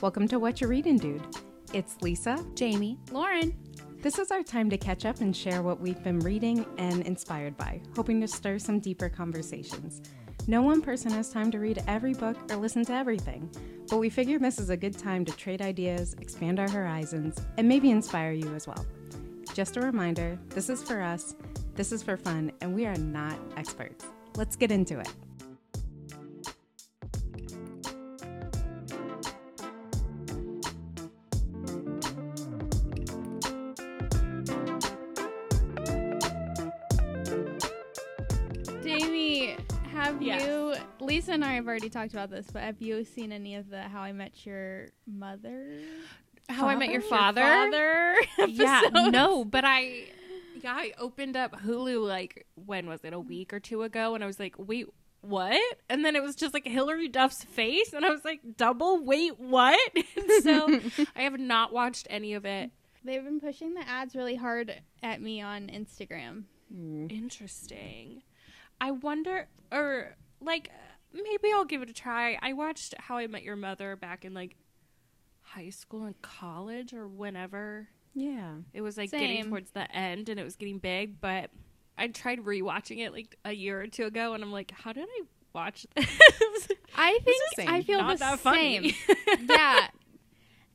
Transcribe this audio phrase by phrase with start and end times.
[0.00, 1.22] Welcome to What You're Reading, Dude.
[1.74, 2.42] It's Lisa.
[2.54, 2.98] Jamie.
[3.10, 3.54] Lauren.
[4.00, 7.56] This is our time to catch up and share what we've been reading and inspired
[7.58, 10.00] by, hoping to stir some deeper conversations.
[10.46, 13.50] No one person has time to read every book or listen to everything,
[13.90, 17.68] but we figure this is a good time to trade ideas, expand our horizons, and
[17.68, 18.86] maybe inspire you as well.
[19.52, 21.34] Just a reminder this is for us,
[21.74, 24.06] this is for fun, and we are not experts.
[24.34, 25.10] Let's get into it.
[41.62, 44.44] Have already talked about this, but have you seen any of the How I Met
[44.44, 45.78] Your Mother?
[46.48, 47.40] How I Met Your Father?
[47.40, 48.16] Father.
[48.48, 50.06] yeah, no, but I
[50.60, 53.12] yeah, I opened up Hulu like when was it?
[53.12, 54.88] A week or two ago and I was like, "Wait,
[55.20, 59.04] what?" And then it was just like Hilary Duff's face and I was like, "Double
[59.04, 59.78] wait, what?"
[60.42, 60.80] so
[61.14, 62.72] I have not watched any of it.
[63.04, 66.42] They've been pushing the ads really hard at me on Instagram.
[67.08, 68.24] Interesting.
[68.80, 70.68] I wonder or like
[71.12, 72.38] maybe I'll give it a try.
[72.40, 74.56] I watched How I Met Your Mother back in like
[75.40, 77.88] high school and college or whenever.
[78.14, 78.54] Yeah.
[78.72, 81.50] It was like getting towards the end and it was getting big, but
[81.96, 85.06] I tried rewatching it like a year or two ago and I'm like, how did
[85.08, 85.22] I
[85.54, 86.06] watch this?
[86.96, 87.68] I think same.
[87.68, 88.92] I feel Not the same.
[89.48, 89.88] yeah.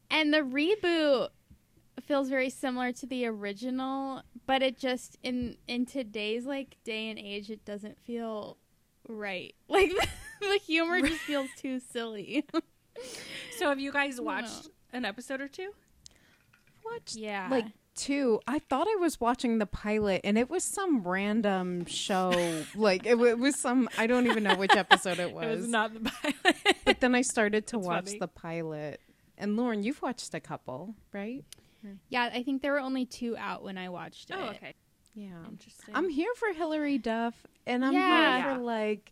[0.09, 1.29] And the reboot
[2.03, 7.19] feels very similar to the original, but it just in in today's like day and
[7.19, 8.57] age it doesn't feel
[9.07, 9.53] right.
[9.69, 9.91] Like
[10.49, 12.45] the humor just feels too silly.
[13.57, 15.71] so have you guys watched an episode or two?
[16.85, 17.47] Watched yeah.
[17.49, 18.39] like two.
[18.47, 22.63] I thought I was watching the pilot, and it was some random show.
[22.75, 23.89] like it, wa- it was some.
[23.97, 25.45] I don't even know which episode it was.
[25.45, 26.55] It was not the pilot.
[26.85, 28.19] but then I started to That's watch funny.
[28.19, 29.01] the pilot.
[29.37, 31.43] And Lauren, you've watched a couple, right?
[32.09, 34.41] yeah, I think there were only two out when I watched oh, it.
[34.41, 34.73] oh, okay.
[35.13, 35.29] Yeah.
[35.49, 35.95] Interesting.
[35.95, 38.43] I'm here for Hilary Duff, and I'm Yeah.
[38.43, 39.11] here for like.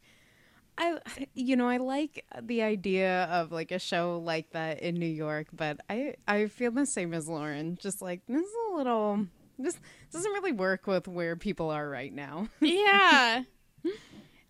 [0.78, 0.98] I,
[1.34, 5.48] you know, I like the idea of like a show like that in New York,
[5.54, 7.78] but I, I feel the same as Lauren.
[7.82, 9.26] Just like this is a little,
[9.58, 9.78] this
[10.12, 12.48] doesn't really work with where people are right now.
[12.60, 13.44] yeah.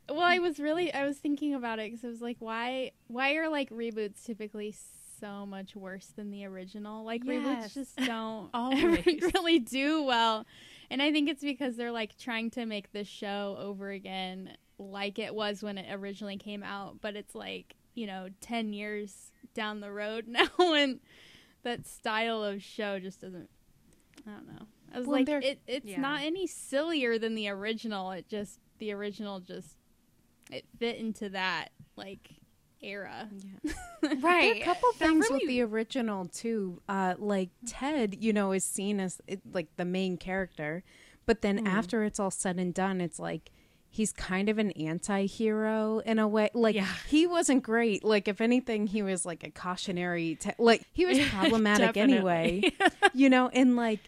[0.08, 3.34] Well, I was really I was thinking about it because I was like, why why
[3.36, 4.76] are like reboots typically
[5.20, 7.04] so much worse than the original?
[7.04, 7.72] Like Yes.
[7.72, 8.50] reboots just don't
[9.34, 10.46] really do well,
[10.92, 15.20] and I think it's because they're like trying to make the show over again like
[15.20, 19.80] it was when it originally came out, but it's like you know ten years down
[19.80, 21.00] the road now, and
[21.64, 23.50] that style of show just doesn't.
[24.28, 24.66] I don't know.
[24.94, 26.00] I was Well, like, it, it's Yeah.
[26.00, 28.12] not any sillier than the original.
[28.12, 29.78] It just the original just
[30.52, 32.30] it fit into that like
[32.82, 33.30] era.
[34.02, 34.62] There are right.
[34.62, 36.80] a couple things really- with the original too.
[36.88, 40.84] Uh, like Ted, you know, is seen as it, like the main character,
[41.26, 41.68] but then Hmm.
[41.68, 43.52] after it's all said and done, it's like
[43.96, 46.50] he's kind of an anti-hero in a way.
[46.54, 46.88] Like Yeah.
[47.08, 48.04] he wasn't great.
[48.04, 50.36] Like if anything, he was like a cautionary.
[50.36, 52.62] Te- like he was problematic anyway.
[53.14, 54.02] You know, and like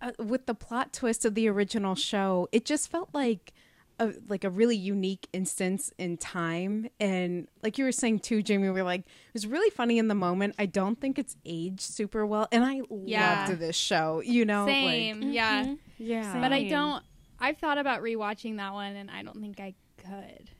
[0.00, 3.52] uh, with the plot twist of the original show, it just felt like
[3.98, 6.88] a, like a really unique instance in time.
[7.00, 10.06] And like you were saying too, Jamie, we are like, it was really funny in
[10.06, 10.54] the moment.
[10.60, 12.46] I don't think it's aged super well.
[12.52, 13.46] And I Yeah.
[13.48, 14.64] loved this show, you know?
[14.66, 15.64] like- Same, yeah.
[15.64, 15.78] Mhm.
[15.98, 16.40] yeah.
[16.40, 17.02] But I don't.
[17.42, 20.50] I've thought about rewatching that one, and I don't think I could.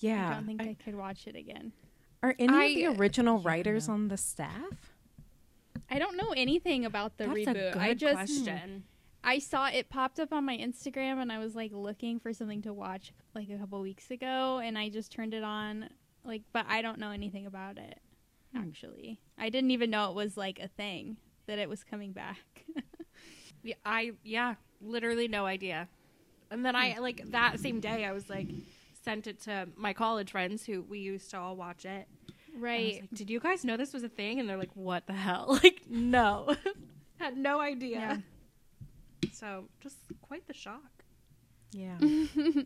[0.00, 1.72] Yeah, I don't think I, could watch it again.
[2.22, 4.92] Are any I- of the original writers on the staff?
[5.88, 7.50] I don't know anything about the That's reboot.
[7.50, 8.84] a good I just question.
[9.24, 12.62] I saw it popped up on my Instagram, and I was like looking for something
[12.62, 15.88] to watch like a couple weeks ago, and I just turned it on.
[16.24, 18.00] Like, but I don't know anything about it.
[18.52, 18.62] Hmm.
[18.62, 21.16] Actually, I didn't even know it was like a thing
[21.46, 22.64] that it was coming back.
[23.62, 25.88] Yeah, I yeah, literally no idea.
[26.50, 28.48] And then I like that same day I was like
[29.04, 32.08] sent it to my college friends who we used to all watch it.
[32.56, 33.00] Right.
[33.02, 34.40] like, Did you guys know this was a thing?
[34.40, 36.56] And they're like, "What the hell?" Like, no,
[37.18, 38.22] had no idea.
[39.32, 41.04] So just quite the shock.
[41.72, 41.98] Yeah.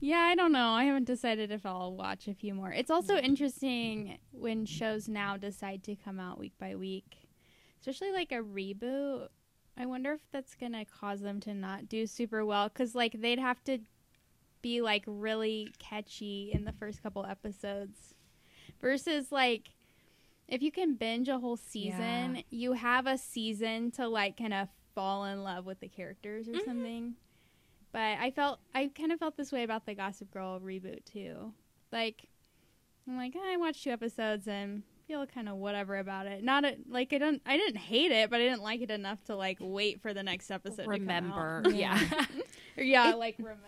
[0.00, 0.70] Yeah, I don't know.
[0.70, 2.70] I haven't decided if I'll watch a few more.
[2.70, 7.28] It's also interesting when shows now decide to come out week by week,
[7.80, 9.28] especially like a reboot.
[9.76, 13.20] I wonder if that's going to cause them to not do super well cuz like
[13.20, 13.78] they'd have to
[14.62, 18.14] be like really catchy in the first couple episodes
[18.80, 19.74] versus like
[20.48, 22.42] if you can binge a whole season, Yeah.
[22.50, 26.52] you have a season to like kind of fall in love with the characters or
[26.52, 26.64] Mhm.
[26.64, 27.16] something.
[27.92, 31.52] But I felt I kind of felt this way about the Gossip Girl reboot too.
[31.92, 32.28] Like
[33.06, 36.42] I'm like, "Ah, I watched two episodes and feel kind of whatever about it.
[36.42, 39.22] Not a, like I don't I didn't hate it, but I didn't like it enough
[39.24, 40.86] to like wait for the next episode.
[40.86, 41.74] Remember, out.
[41.74, 42.00] yeah.
[42.78, 43.62] Yeah, It- like remember.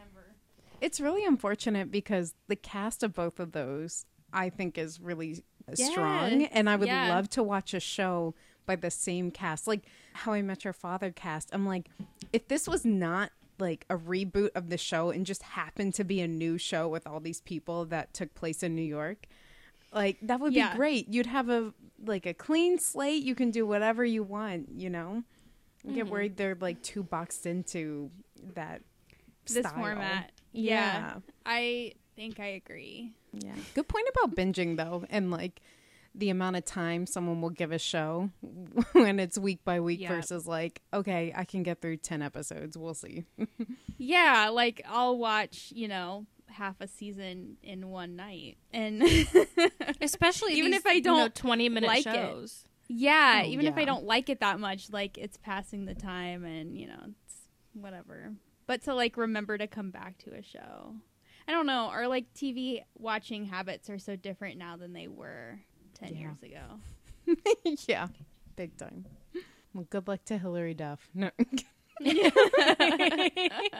[0.80, 5.74] It's really unfortunate because the cast of both of those I think is really uh,
[5.74, 7.08] strong and I would yeah.
[7.08, 8.34] love to watch a show
[8.66, 9.66] by the same cast.
[9.66, 11.48] Like How I Met Your Father cast.
[11.52, 11.88] I'm like
[12.32, 16.20] if this was not like a reboot of the show and just happened to be
[16.20, 19.26] a new show with all these people that took place in New York,
[19.92, 20.72] like that would Yeah.
[20.72, 21.08] be great.
[21.08, 21.72] You'd have a
[22.04, 23.22] like a clean slate.
[23.22, 25.24] You can do whatever you want, you know?
[25.86, 26.12] I get mm-hmm.
[26.12, 28.10] worried they're like too boxed into
[28.54, 28.82] that
[29.46, 29.74] This style.
[29.74, 30.32] format.
[30.52, 30.72] Yeah.
[30.74, 31.14] yeah.
[31.46, 33.12] I think I agree.
[33.32, 33.54] Yeah.
[33.74, 35.60] Good point about binging though, and like
[36.14, 38.30] the amount of time someone will give a show
[38.92, 40.08] when it's week by week Yeah.
[40.08, 42.76] versus like, okay, I can get through 10 episodes.
[42.76, 43.24] We'll see.
[44.00, 46.24] Yeah, like I'll watch, you know,
[46.58, 48.58] half a season in one night.
[48.72, 49.02] And
[50.00, 52.12] Especially Even these, if I you know, don't twenty minute like it.
[52.14, 52.64] shows.
[52.88, 56.44] yeah, Oh, even if I don't like it that much, like it's passing the time
[56.44, 57.34] and, you know, it's
[57.74, 58.32] whatever.
[58.66, 60.94] But to like remember to come back to a show.
[61.46, 65.60] I don't know, our like TV watching habits are so different now than they were
[65.94, 66.18] 10 Yeah.
[66.20, 67.34] years ago.
[67.88, 68.08] yeah.
[68.56, 69.06] Big time.
[69.72, 71.08] Well, good luck to Hilary Duff.
[71.14, 71.30] No.
[72.04, 73.70] I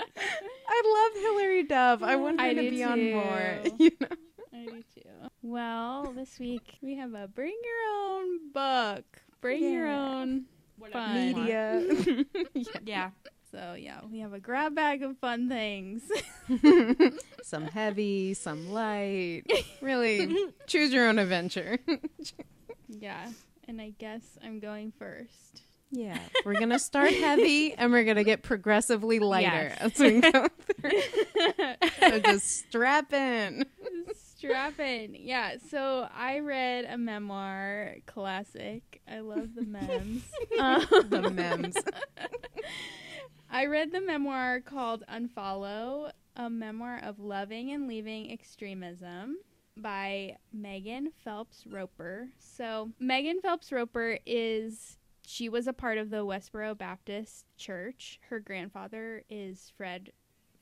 [0.84, 2.02] love Hilary Duff.
[2.02, 3.58] I want her I to do be on more.
[3.78, 4.06] You know?
[4.52, 5.10] I do too.
[5.42, 9.04] Well, this week we have a bring your own book.
[9.40, 10.44] Bring your own
[10.92, 11.14] fun.
[11.14, 11.82] Media.
[12.84, 13.10] Yeah.
[13.52, 16.02] So yeah, we have a grab bag of fun things.
[17.42, 19.42] some heavy, some light.
[19.80, 20.34] Really,
[20.66, 21.78] choose your own adventure.
[22.88, 23.30] yeah.
[23.66, 25.62] And I guess I'm going first.
[25.90, 29.78] Yeah, we're gonna start heavy and we're gonna get progressively lighter Yes.
[29.80, 30.48] as we go
[30.80, 31.80] through.
[32.00, 33.64] so just strap in.
[34.36, 35.14] Strap in.
[35.18, 39.00] Yeah, so I read a memoir classic.
[39.10, 40.22] I love the memes.
[40.60, 41.76] um, The memes.
[43.50, 49.38] I read the memoir called Unfollow, a memoir of loving and leaving extremism
[49.76, 52.28] by Megan Phelps Roper.
[52.38, 54.97] So, Megan Phelps Roper is
[55.28, 58.18] she was a part of the Westboro Baptist Church.
[58.30, 60.12] Her grandfather is Fred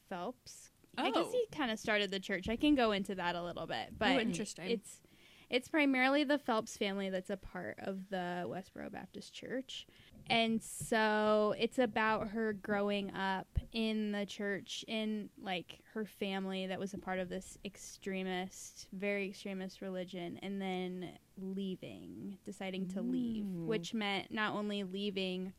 [0.09, 0.71] Phelps.
[0.99, 1.05] Oh.
[1.05, 1.33] I guess Oh.
[1.33, 2.49] he kind of started the church.
[2.49, 4.71] I can go into that a little bit, but Oh, interesting.
[4.71, 5.01] it's
[5.49, 9.87] it's primarily the Phelps family that's a part of the Westboro Baptist Church.
[10.29, 16.81] And so it's about her growing up in the church in like her family that
[16.81, 23.45] was a part of this extremist, very extremist religion and then leaving, deciding to leave,
[23.45, 23.67] Mm.
[23.67, 25.53] which meant not only leaving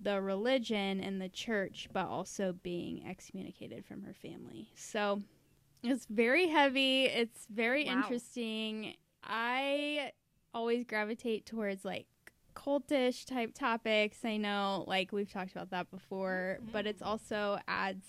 [0.00, 4.70] the religion and the church, but also being excommunicated from her family.
[4.74, 5.22] So
[5.82, 7.04] it's very heavy.
[7.04, 7.98] It's very Wow.
[7.98, 8.96] interesting.
[9.22, 10.12] I
[10.54, 12.06] always gravitate towards like
[12.54, 14.24] cultish type topics.
[14.24, 17.10] I know like we've talked about that before, but it's mm-hmm.
[17.10, 18.06] also adds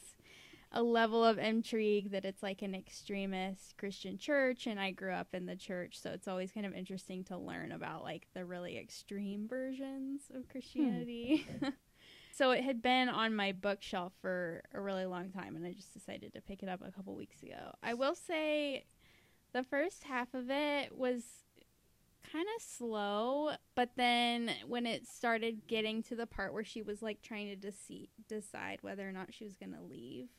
[0.74, 5.28] a level of intrigue that it's like an extremist Christian church and I grew up
[5.34, 8.78] in the church, so it's always kind of interesting to learn about like the really
[8.78, 11.46] extreme versions of Christianity.
[11.60, 11.70] Hmm.
[12.32, 15.94] so it had been on my bookshelf for a really long time and I just
[15.94, 17.74] decided to pick it up a couple weeks ago.
[17.84, 18.86] I will say
[19.54, 21.24] the first half of it was
[22.32, 27.02] kind of slow, but then when it started getting to the part where she was
[27.02, 30.30] like trying to dece- decide whether or not she was going to leave,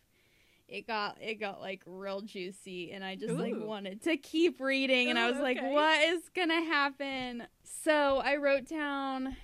[0.69, 5.11] it got it got like real juicy and I just like wanted to keep reading
[5.11, 7.45] and I Ooh, was oh, like what is going to happen?
[7.63, 9.37] So I wrote down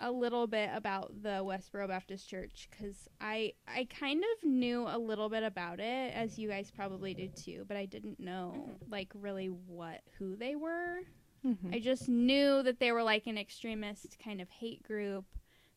[0.00, 4.98] a little bit about the Westboro Baptist Church cuz I I kind of knew a
[4.98, 8.90] little bit about it as you guys probably do too, but I didn't know mm-hmm.
[8.90, 11.02] like really what who they were.
[11.44, 11.74] Mhm.
[11.74, 15.24] I just knew that they were like an extremist kind of hate group.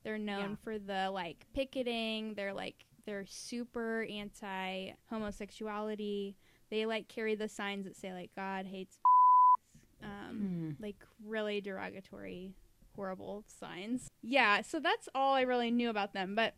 [0.03, 0.55] They're known Yeah.
[0.63, 2.34] for the like picketing.
[2.36, 6.36] They're like they're super anti homosexuality.
[6.69, 9.00] They like carry the signs that say like God hates
[10.03, 10.81] um Mm.
[10.81, 12.53] like really derogatory
[12.95, 14.07] horrible signs.
[14.22, 16.53] Yeah, so that's all I really knew about them, but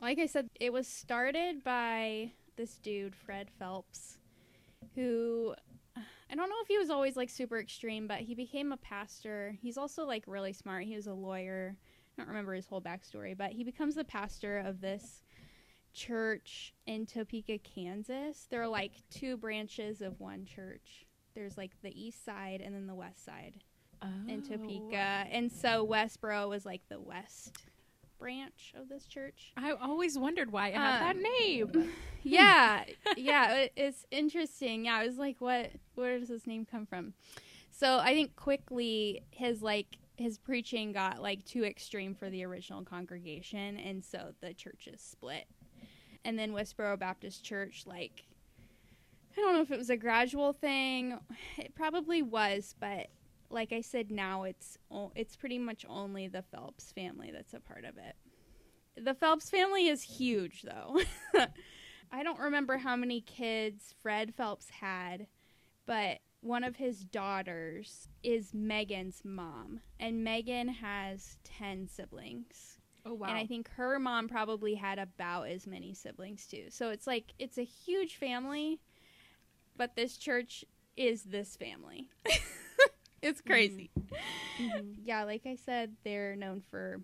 [0.00, 4.18] like I said it was started by this dude Fred Phelps
[4.94, 5.54] who
[6.30, 9.56] I don't know if he was always like super extreme, but he became a pastor.
[9.62, 10.84] He's also like really smart.
[10.84, 11.76] He was a lawyer.
[12.16, 15.22] I don't remember his whole backstory, but he becomes the pastor of this
[15.92, 18.46] church in Topeka, Kansas.
[18.50, 21.06] There are like two branches of one church.
[21.34, 23.54] There's like the east side and then the west side
[24.28, 24.48] in Oh.
[24.48, 25.26] Topeka.
[25.30, 27.56] And so Westboro was like the west
[28.18, 29.52] branch of this church.
[29.56, 31.92] I always wondered why it had that Um, name.
[32.22, 32.84] yeah,
[33.16, 34.84] yeah, it, it's interesting.
[34.86, 35.70] Yeah, I was like, what?
[35.94, 37.14] Where does this name come from?
[37.70, 42.82] So I think quickly his like his preaching got like too extreme for the original
[42.82, 45.44] congregation, and so the churches split.
[46.24, 48.24] And then Westboro Baptist Church, like,
[49.36, 51.16] I don't know if it was a gradual thing.
[51.56, 53.06] It probably was, but
[53.50, 57.60] like I said, now it's o- it's pretty much only the Phelps family that's a
[57.60, 58.16] part of it.
[58.96, 61.00] The Phelps family is huge, though.
[62.12, 65.26] I don't remember how many kids Fred Phelps had,
[65.86, 72.78] but one of his daughters is Megan's mom, and Megan has 10 siblings.
[73.04, 73.28] Oh wow.
[73.28, 76.66] And I think her mom probably had about as many siblings too.
[76.70, 78.80] So it's like it's a huge family,
[79.76, 80.64] but this church
[80.96, 82.08] is this family.
[83.22, 83.90] it's crazy.
[84.58, 84.96] Mhm.
[85.04, 87.00] Yeah, like I said, they're known for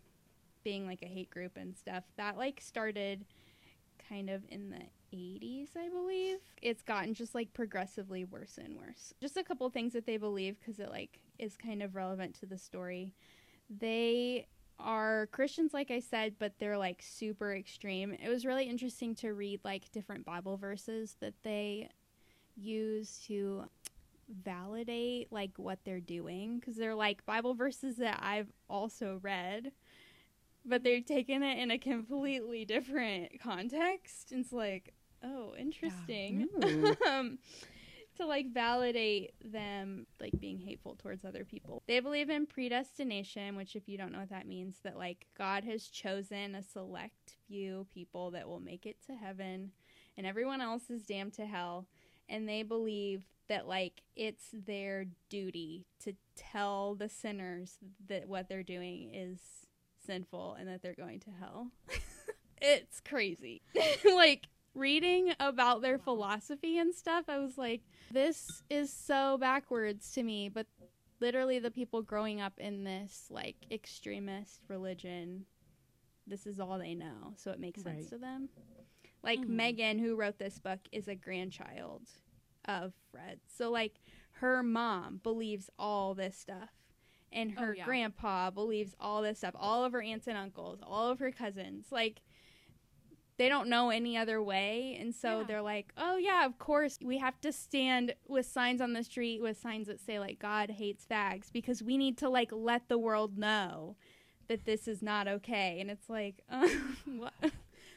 [0.64, 2.04] being like a hate group and stuff.
[2.16, 3.25] That like started
[4.09, 4.83] kind of in the
[5.16, 6.38] 80s, I believe.
[6.61, 9.12] It's gotten just like progressively worse and worse.
[9.21, 12.47] Just a couple things that they believe cuz it like is kind of relevant to
[12.47, 13.14] the story.
[13.69, 14.47] They
[14.78, 18.12] are Christians like I said, but they're like super extreme.
[18.14, 21.88] It was really interesting to read like different Bible verses that they
[22.57, 23.64] use to
[24.33, 29.73] validate like what they're doing because they're like Bible verses that I've also read,
[30.65, 34.33] but they're taking it in a completely different context.
[34.33, 36.49] It's like, oh, interesting.
[36.65, 36.97] Ooh.
[37.09, 37.39] um,
[38.17, 41.83] to like validate them like being hateful towards other people.
[41.87, 45.65] They believe in predestination, which if you don't know what that means, that like God
[45.65, 49.73] has chosen a select few people that will make it to heaven
[50.17, 51.87] and everyone else is damned to hell.
[52.29, 57.76] And they believe that like it's their duty to tell the sinners
[58.09, 59.40] that what they're doing is
[60.06, 61.71] sinful and that they're going to hell.
[62.62, 63.61] it's crazy.
[64.16, 70.23] like reading about their philosophy and stuff, I was like, this is so backwards to
[70.23, 70.49] me.
[70.49, 70.66] But
[71.21, 75.44] literally, the people growing up in this like extremist religion,
[76.26, 77.35] this is all they know.
[77.37, 78.09] So it makes sense Right.
[78.09, 78.49] to them.
[79.23, 79.49] Like Mhm.
[79.50, 82.09] Megan, who wrote this book, is a grandchild
[82.66, 83.40] of Fred.
[83.47, 84.00] So like
[84.37, 86.71] her mom believes all this stuff.
[87.33, 87.85] And Oh, her yeah.
[87.85, 89.54] grandpa believes all this stuff.
[89.59, 91.87] All of her aunts and uncles, all of her cousins.
[91.90, 92.21] Like
[93.38, 94.97] they don't know any other way.
[95.00, 95.45] And so Yeah.
[95.47, 99.40] they're like, oh, yeah, of course, we have to stand with signs on the street
[99.40, 102.99] with signs that say, like, God hates fags because we need to, like, let the
[102.99, 103.97] world know
[104.49, 105.78] that this is not okay.
[105.81, 106.69] And it's like, uh,
[107.16, 107.33] what?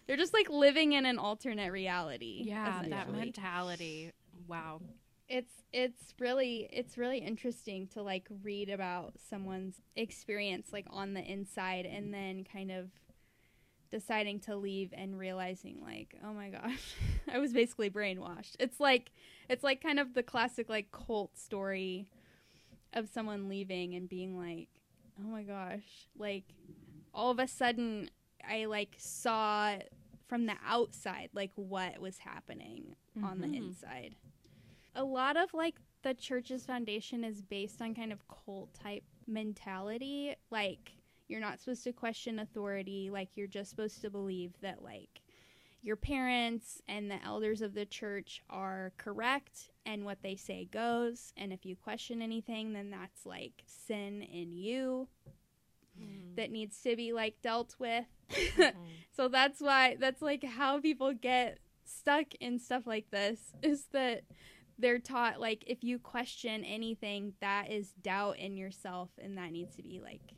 [0.07, 2.43] They're just like living in an alternate reality.
[2.45, 4.13] yeah, that mentality.
[4.47, 4.81] Wow.
[5.27, 11.21] it's it's really it's really interesting to like read about someone's experience like on the
[11.21, 12.89] inside and then kind of
[13.91, 16.95] deciding to leave and realizing like oh my gosh
[17.33, 19.11] i was basically brainwashed it's like
[19.49, 22.09] it's like kind of the classic like cult story
[22.93, 24.67] of someone leaving and being like
[25.19, 26.43] oh my gosh like
[27.13, 28.09] all of a sudden
[28.47, 29.75] i like saw
[30.27, 33.55] from the outside like what was happening on the Mhm.
[33.55, 34.15] inside
[34.95, 40.35] a lot of like the church's foundation is based on kind of cult type mentality
[40.51, 40.91] like
[41.27, 45.21] you're not supposed to question authority like you're just supposed to believe that like
[45.81, 51.33] your parents and the elders of the church are correct and what they say goes
[51.37, 55.07] and if you question anything then that's like sin in you
[55.97, 56.35] Mm.
[56.35, 58.73] that needs to be like dealt with Mhm.
[59.15, 64.23] so that's why that's like how people get stuck in stuff like this is that
[64.77, 69.75] they're taught like if you question anything that is doubt in yourself and that needs
[69.75, 70.33] to be like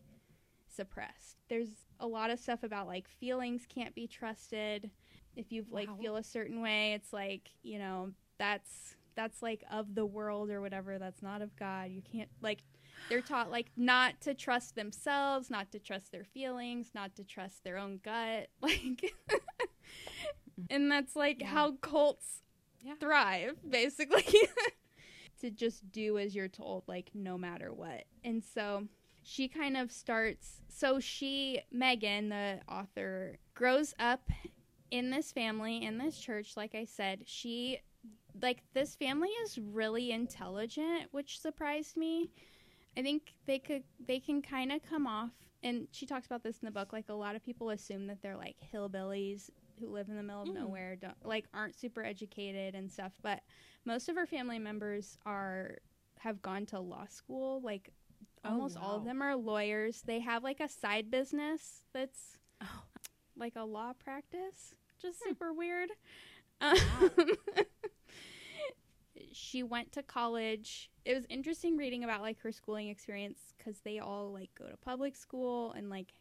[0.68, 1.38] suppressed.
[1.50, 4.92] There's a lot of stuff about like feelings can't be trusted.
[5.36, 5.98] If you like Wow.
[6.00, 10.62] feel a certain way, it's like, you know, that's that's like of the world or
[10.62, 11.90] whatever, that's not of God.
[11.92, 12.64] You can't like
[13.10, 17.64] they're taught like not to trust themselves, not to trust their feelings, not to trust
[17.64, 18.50] their own gut.
[18.62, 19.14] Like
[20.70, 21.48] and that's like Yeah.
[21.48, 22.42] how cults
[22.88, 22.96] Yeah.
[23.00, 24.26] thrive, basically.
[25.42, 28.06] to just do as you're told, like no matter what.
[28.24, 28.88] And so
[29.24, 34.30] she kind of starts so she Megan, the author, grows up
[34.90, 37.80] in this family, in this church, like I said, she
[38.42, 42.32] like this family is really intelligent, which surprised me.
[42.98, 45.32] I think they could they can kind of come off
[45.64, 48.22] and she talks about this in the book like a lot of people assume that
[48.22, 50.56] they're like hillbillies who live in the middle of Mm.
[50.56, 53.42] nowhere don't like aren't super educated and stuff but
[53.86, 55.78] most of her family members are
[56.20, 57.90] have gone to law school like
[58.44, 62.84] Oh, almost all of them are lawyers they have like a side business that's Oh.
[63.36, 65.30] like a law practice just Hmm.
[65.30, 65.90] super weird
[66.62, 66.76] Wow.
[69.32, 70.90] she went to college.
[71.06, 74.78] It was interesting reading about like her schooling experience because they all like go to
[74.78, 76.14] public school and like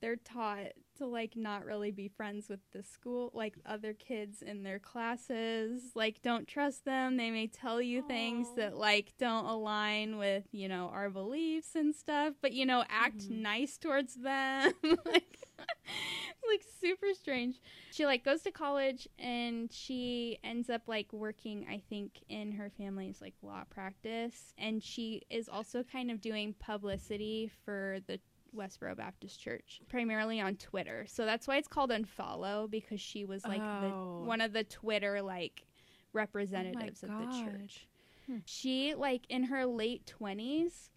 [0.00, 4.62] they're taught to like not really be friends with the school like other kids in
[4.62, 5.82] their classes.
[5.94, 7.16] Like don't trust them.
[7.16, 11.94] They may tell you things that like don't align with you know our beliefs and
[11.94, 13.42] stuff but you know act Mhm.
[13.42, 14.72] nice towards them.
[15.04, 15.38] Like
[16.48, 17.60] like super strange.
[17.92, 22.70] She like goes to college and she ends up like working i think in her
[22.76, 24.52] family's like law practice.
[24.58, 28.18] And she is also kind of doing publicity for the
[28.56, 31.06] Westboro Baptist Church, primarily on Twitter.
[31.08, 34.20] So that's why it's called Unfollow because she was like Oh.
[34.20, 35.64] the, one of the Twitter like
[36.12, 37.86] representatives of the church.
[38.26, 38.38] Hmm.
[38.44, 40.90] She like in her late 20s,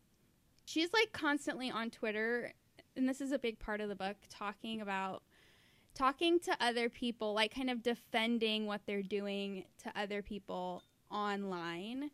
[0.66, 2.54] she's like constantly on Twitter
[2.98, 5.22] and this is a big part of the book talking about
[5.94, 12.12] talking to other people, like kind of defending what they're doing to other people online.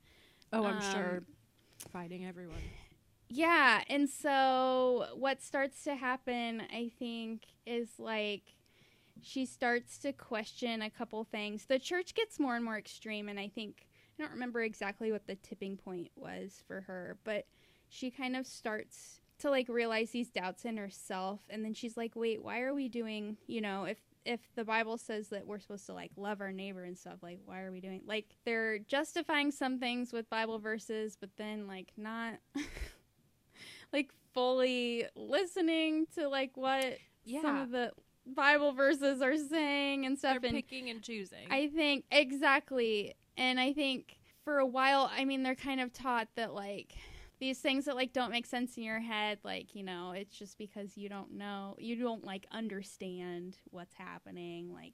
[0.54, 1.24] Oh, I'm Um, sure.
[1.92, 2.62] Fighting everyone.
[3.34, 8.42] Yeah, and so what starts to happen, I think, is like
[9.22, 11.66] she starts to question a couple things.
[11.66, 13.88] The church gets more and more extreme, and I think
[14.20, 17.46] I don't remember exactly what the tipping point was for her, but
[17.88, 22.18] she kind of starts to like realize these doubts in herself, and then she's like,
[22.18, 23.38] "Wait, why are we doing?
[23.48, 26.84] You know, if if the Bible says that we're supposed to like love our neighbor
[26.84, 31.16] and stuff, like why are we doing like they're justifying some things with Bible verses,
[31.18, 32.34] but then like not
[33.94, 36.98] like fully listening to like what
[37.42, 37.92] some of the
[38.26, 40.44] Bible verses are saying and They're stuff.
[40.44, 41.48] And picking and choosing.
[41.50, 46.28] I think exactly, and I think for a while, I mean, they're kind of taught
[46.36, 46.94] that like
[47.40, 50.58] these things that like don't make sense in your head, like you know, it's just
[50.58, 54.94] because you don't know, you don't like understand what's happening, like.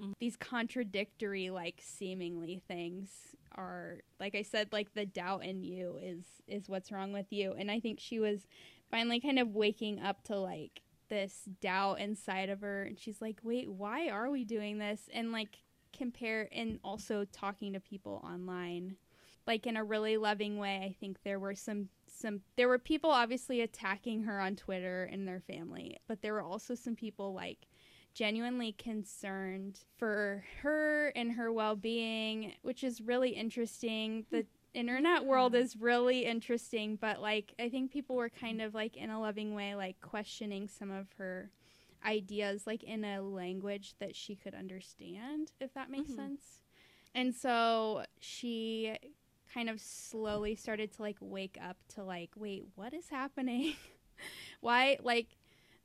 [0.00, 0.12] Mhm.
[0.18, 6.24] These contradictory, like seemingly things are, like I said, like the doubt in you is
[6.46, 8.46] is what's wrong with you, and I think she was
[8.90, 12.84] finally kind of waking up to like this doubt inside of her.
[12.84, 15.08] And she's like wait why are we doing this?
[15.12, 15.58] And like
[15.92, 18.96] compare and also talking to people online
[19.46, 20.82] like in a really loving way.
[20.84, 25.26] I think there were some some there were people obviously attacking her on twitter and
[25.26, 27.66] their family but there were also some people like
[28.14, 34.26] genuinely concerned for her and her well-being which is really interesting.
[34.30, 38.96] The internet world is really interesting but like i think people were kind of like
[38.96, 41.50] in a loving way like questioning some of her
[42.06, 46.16] ideas like in a language that she could understand if that makes Mhm.
[46.16, 46.62] sense.
[47.14, 48.96] And so she
[49.52, 53.74] kind of slowly started to like wake up to like wait what is happening?
[54.60, 55.28] Why like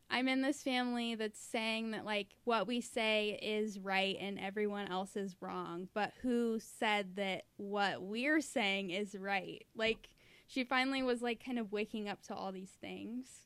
[0.10, 4.88] i'm in this family that's saying that like what we say is right and everyone
[4.88, 9.66] else is wrong but who said that what we're saying is right?
[9.76, 10.10] Like
[10.48, 13.46] she finally was like kind of waking up to all these things.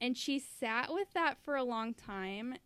[0.00, 2.56] And she sat with that for a long time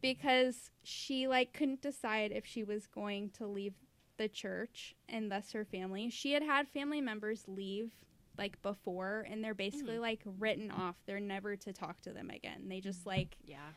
[0.00, 3.74] because she like couldn't decide if she was going to leave
[4.18, 6.10] the church and thus her family.
[6.10, 7.92] She had had family members leave
[8.38, 10.00] like before and they're basically mm.
[10.00, 10.96] like written off.
[11.06, 12.68] They're never to talk to them again.
[12.68, 13.10] They just mm-hmm.
[13.10, 13.70] like yeah.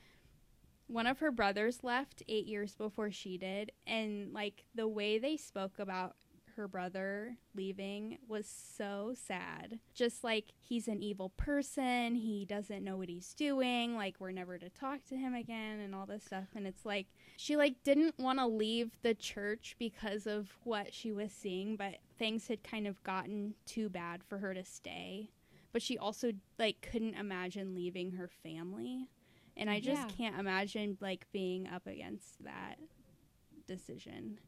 [0.87, 5.37] one of her brothers left eight years before she did and like the way they
[5.37, 6.15] spoke about
[6.55, 9.79] her brother leaving was so sad.
[9.93, 12.15] Just like he's an evil person.
[12.15, 13.95] He doesn't know what he's doing.
[13.95, 16.47] Like we're never to talk to him again and all this stuff.
[16.55, 21.11] And it's like she like didn't want to leave the church because of what she
[21.11, 25.29] was seeing but things had kind of gotten too bad for her to stay.
[25.73, 29.09] But she also like couldn't imagine leaving her family.
[29.57, 30.15] And I just Yeah.
[30.17, 32.75] can't imagine like being up against that
[33.67, 34.39] decision.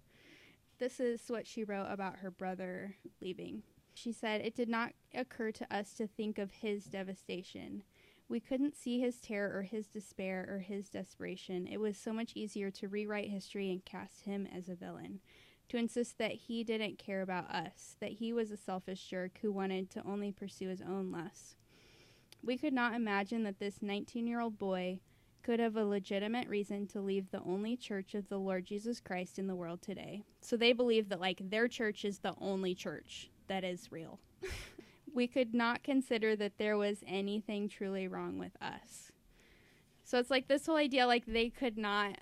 [0.79, 3.63] This is what she wrote about her brother leaving.
[3.93, 7.83] She said, It did not occur to us to think of his devastation.
[8.29, 11.65] We couldn't see his terror or his despair or his desperation.
[11.65, 15.21] It was so much easier to rewrite history and cast him as a villain.
[15.69, 19.51] To insist that he didn't care about us, that he was a selfish jerk who
[19.51, 21.55] wanted to only pursue his own lusts.
[22.43, 24.99] We could not imagine that this 19 year old boy
[25.47, 29.39] could have a legitimate reason to leave the only church of the Lord Jesus Christ
[29.39, 30.21] in the world today.
[30.41, 34.19] So they believe that, like, their church is the only church that is real.
[35.13, 39.13] we could not consider that there was anything truly wrong with us.
[40.03, 42.17] So it's like this whole idea, like, they could not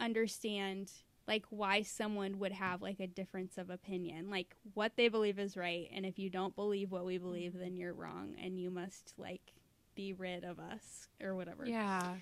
[0.00, 0.90] understand
[1.28, 5.56] like why someone would have like a difference of opinion like what they believe is
[5.56, 9.12] right and if you don't believe what we believe then you're wrong and you must
[9.18, 9.52] like
[9.96, 12.14] be rid of us or whatever Yeah.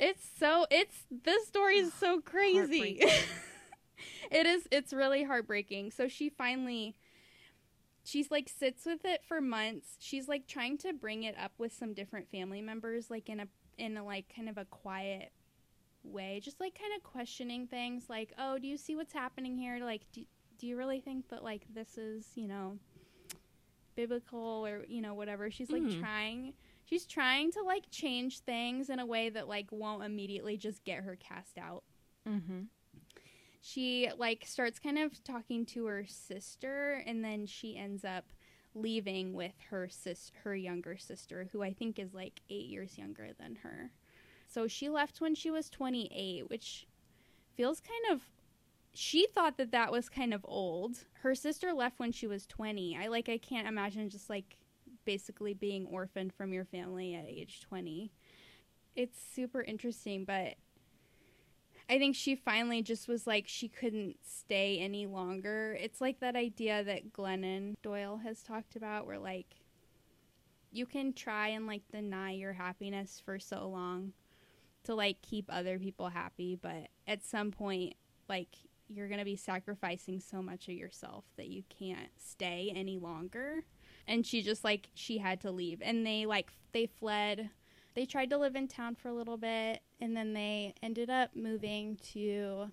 [0.00, 2.98] It's so it's this story is so crazy
[4.30, 5.90] it is it's really heartbreaking.
[5.92, 6.96] So she finally
[8.04, 9.96] she's like sits with it for months.
[10.00, 13.46] She's like trying to bring it up with some different family members like in a
[13.78, 15.32] in a like kind of a quiet
[16.02, 19.78] way, just like kind of questioning things like, "Oh, do you see what's happening here?
[19.84, 20.22] Like do,
[20.58, 22.78] do you really think that like this is, you know,
[23.96, 26.00] biblical or, you know, whatever?" She's like Mhm.
[26.00, 26.54] trying
[26.90, 31.04] she's trying to like change things in a way that like won't immediately just get
[31.04, 31.84] her cast out.
[32.28, 32.64] Mm-hmm.
[33.62, 38.26] she like starts kind of talking to her sister and then she ends up
[38.74, 43.28] leaving with her sis her younger sister who i think is like eight years younger
[43.38, 43.90] than her.
[44.48, 46.86] So she left when she was 28 which
[47.56, 48.22] feels kind of
[48.92, 51.04] she thought that that was kind of old.
[51.22, 54.56] Her sister left when she was 20 i like i can't imagine just like
[55.04, 58.10] basically being orphaned from your family at age 20
[58.96, 60.54] it's super interesting but
[61.90, 65.76] I think she finally just was like she couldn't stay any longer.
[65.80, 69.56] It's like that idea that Glennon Doyle has talked about where like
[70.70, 74.12] you can try and like deny your happiness for so long
[74.84, 77.94] to like keep other people happy, but at some point
[78.28, 78.56] like
[78.88, 83.64] you're going to be sacrificing so much of yourself that you can't stay any longer.
[84.10, 87.48] And she just like she had to leave and they like they fled
[87.94, 91.30] they tried to live in town for a little bit and then they ended up
[91.36, 92.70] moving to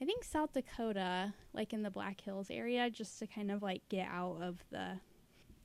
[0.00, 3.82] I think South Dakota, like in the Black Hills area, just to kind of like
[3.90, 4.98] get out of the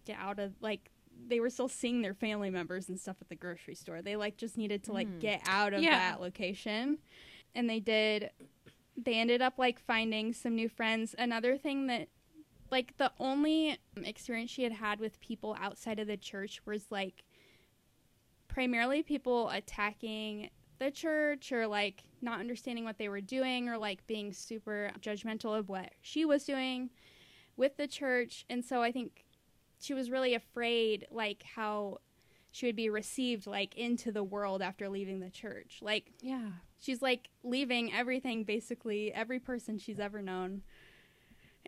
[0.06, 0.90] get out of like
[1.28, 4.02] they were still seeing their family members and stuff at the grocery store.
[4.02, 5.20] They like just needed to like Mm.
[5.22, 5.92] get out of Yeah.
[6.12, 6.98] that location.
[7.54, 8.32] And they did
[8.98, 11.16] they ended up like finding some new friends.
[11.18, 12.10] Another thing that
[12.72, 17.24] like the only experience she had had with people outside of the church was like
[18.48, 20.50] primarily people attacking
[20.80, 25.58] the church or like not understanding what they were doing or like being super judgmental
[25.58, 26.90] of what she was doing
[27.56, 28.46] with the church.
[28.50, 29.24] And so i think
[29.80, 32.00] she was really afraid like how
[32.52, 35.80] she would be received like into the world after leaving the church.
[35.82, 36.50] Like Yeah.
[36.80, 40.62] she's like leaving everything basically every person she's ever known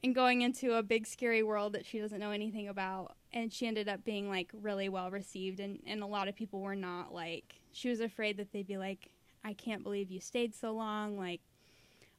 [0.03, 3.15] and going into a big scary world that she doesn't know anything about.
[3.33, 6.61] And she ended up being like really well received and, and a lot of people
[6.61, 9.11] were not like she was afraid that they'd be like
[9.43, 11.41] i can't believe you stayed so long like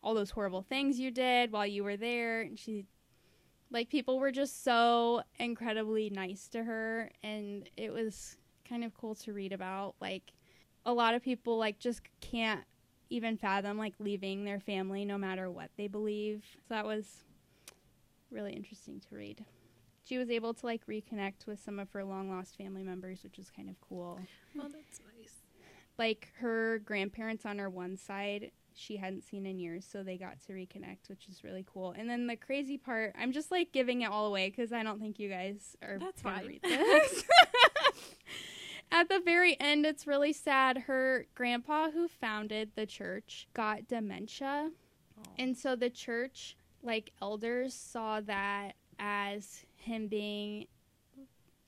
[0.02, 2.42] all those horrible things you did while you were there.
[2.42, 2.86] And she
[3.70, 9.14] like people were just so incredibly nice to her and it was kind of cool
[9.14, 10.32] to read about like
[10.86, 12.64] a lot of people like just can't
[13.10, 16.44] even fathom like leaving their family no matter what they believe.
[16.66, 17.24] So that was
[18.30, 19.44] really interesting to read.
[20.04, 23.36] She was able to like reconnect with some of her long lost family members which
[23.38, 24.18] was kind of cool.
[24.56, 25.32] Well, that's nice.
[25.98, 30.38] like her grandparents on her one side she hadn't seen in years so they got
[30.46, 31.94] to reconnect which is really cool.
[31.98, 35.00] And then the crazy part i'm just like giving it all away because i don't
[35.00, 36.46] think you guys are That's fine.
[36.46, 37.24] read this.
[38.90, 40.78] At the very end it's really sad.
[40.86, 44.70] Her grandpa who founded the church got dementia.
[45.38, 50.66] And so the church like elders saw that as him being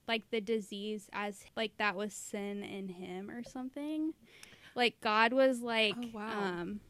[0.09, 4.13] like the disease as like that was sin in him or something
[4.75, 6.41] like god was like Oh, wow.
[6.43, 6.81] um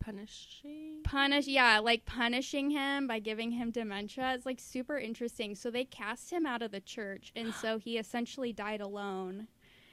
[0.00, 1.00] Punishing.
[1.04, 5.84] punish yeah like punishing him by giving him dementia it's like super interesting so they
[5.84, 9.48] cast him out of the church and so he essentially died alone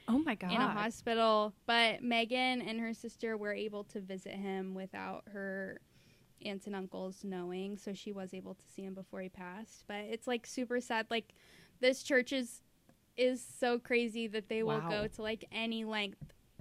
[0.08, 0.52] Oh my god.
[0.52, 1.52] in a hospital.
[1.66, 5.80] But Megan and her sister were able to visit him without her
[6.44, 9.84] aunts and uncles knowing, so she was able to see him before he passed.
[9.86, 11.06] But it's like super sad.
[11.10, 11.34] Like
[11.80, 12.62] this church is
[13.16, 16.18] is so crazy that they will go to like any length.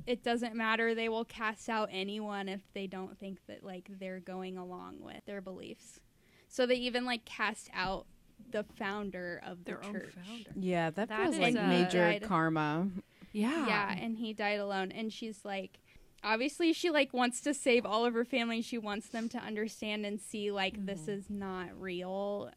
[0.07, 0.95] It doesn't matter.
[0.95, 5.25] They will cast out anyone if they don't think that like they're going along with
[5.25, 5.99] their beliefs.
[6.47, 8.05] So they even like cast out
[8.51, 10.13] the founder of the Their own church.
[10.25, 10.49] founder.
[10.55, 12.21] Yeah, that, That feels is, like major died.
[12.23, 12.87] karma.
[13.33, 13.67] Yeah.
[13.67, 14.91] Yeah, and he died alone.
[14.91, 15.79] And she's like,
[16.25, 18.61] obviously, she like wants to save all of her family.
[18.61, 21.11] She wants them to understand and see like this mm-hmm.
[21.11, 22.51] is not real,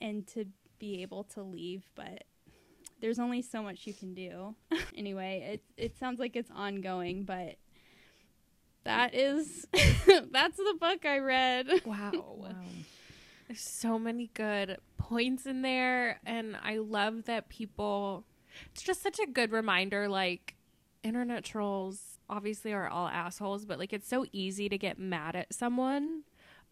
[0.00, 0.46] and to
[0.78, 1.84] be able to leave.
[1.94, 2.24] But
[3.00, 4.54] there's only so much you can do.
[4.96, 7.56] anyway, it it sounds like it's ongoing, but
[8.84, 9.66] that is
[10.30, 11.68] that's the book I read.
[11.84, 12.54] Wow.
[13.46, 18.24] There's so many good points in there and I love that people
[18.70, 20.54] it's just such a good reminder like
[21.02, 25.52] internet trolls obviously are all assholes but like it's so easy to get mad at
[25.52, 26.22] someone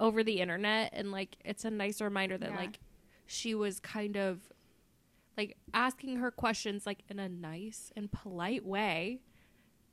[0.01, 2.57] over the internet and like it's a nice reminder that Yeah.
[2.57, 2.79] like
[3.27, 4.41] she was kind of
[5.37, 9.21] like asking her questions like in a nice and polite way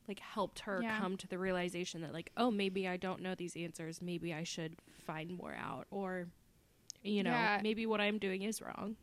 [0.07, 0.97] like helped her Yeah.
[0.99, 4.43] come to the realization that like oh maybe I don't know these answers maybe I
[4.43, 4.75] should
[5.05, 6.27] find more out or
[7.03, 7.59] you know Yeah.
[7.63, 8.95] maybe what I'm doing is wrong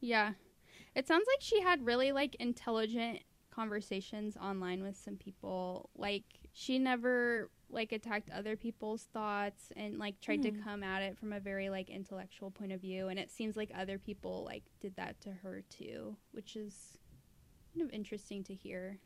[0.00, 0.32] Yeah.
[0.94, 3.20] It sounds like she had really like intelligent
[3.52, 5.90] conversations online with some people.
[5.96, 10.62] Like she never like attacked other people's thoughts and like tried to Mhm.
[10.64, 13.70] come at it from a very like intellectual point of view and it seems like
[13.74, 16.98] other people like did that to her too, which is
[17.72, 18.98] kind of interesting to hear.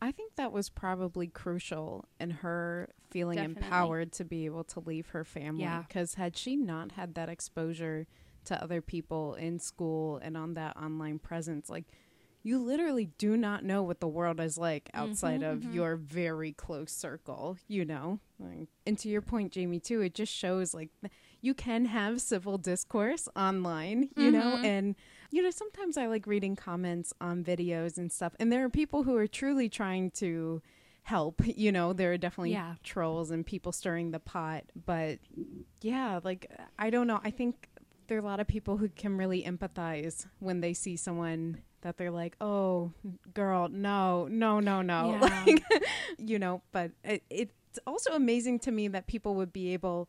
[0.00, 3.64] I think that was probably crucial in her feeling Definitely.
[3.64, 5.62] empowered to be able to leave her family.
[5.64, 5.82] Yeah.
[5.82, 8.06] Because had she not had that exposure
[8.44, 11.86] to other people in school and on that online presence, like
[12.48, 15.74] you literally do not know what the world is like outside Mhm, of mhm.
[15.74, 18.20] your very close circle, you know?
[18.38, 20.90] Like, and to your point, Jamie, too, it just shows like
[21.40, 24.56] you can have civil discourse online, you know?
[24.56, 24.64] Mhm.
[24.64, 24.94] And,
[25.30, 29.02] you know, sometimes I like reading comments on videos and stuff, and there are people
[29.02, 30.62] who are truly trying to
[31.02, 31.92] help, you know?
[31.92, 32.76] There are definitely Yeah.
[32.82, 35.18] trolls and people stirring the pot, but
[35.82, 37.20] yeah, like, I don't know.
[37.22, 37.68] I think
[38.06, 41.96] there are a lot of people who can really empathize when they see someone that
[41.96, 42.92] they're like, oh,
[43.34, 45.18] girl, no, no, no, no.
[45.20, 45.44] Yeah.
[45.46, 45.84] Like,
[46.18, 50.08] you know, but it, it's also amazing to me that people would be able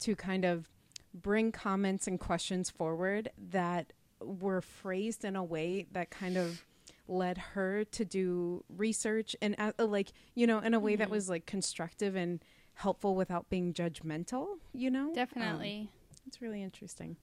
[0.00, 0.68] to kind of
[1.14, 6.64] bring comments and questions forward that were phrased in a way that kind of
[7.08, 11.12] led her to do research and uh, like you know in a way that Mhm.
[11.12, 12.42] was like constructive and
[12.74, 15.90] helpful without being judgmental you know Um, Definitely.
[16.26, 17.16] it's really interesting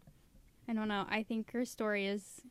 [0.68, 1.06] I don't know.
[1.10, 2.42] I think her story is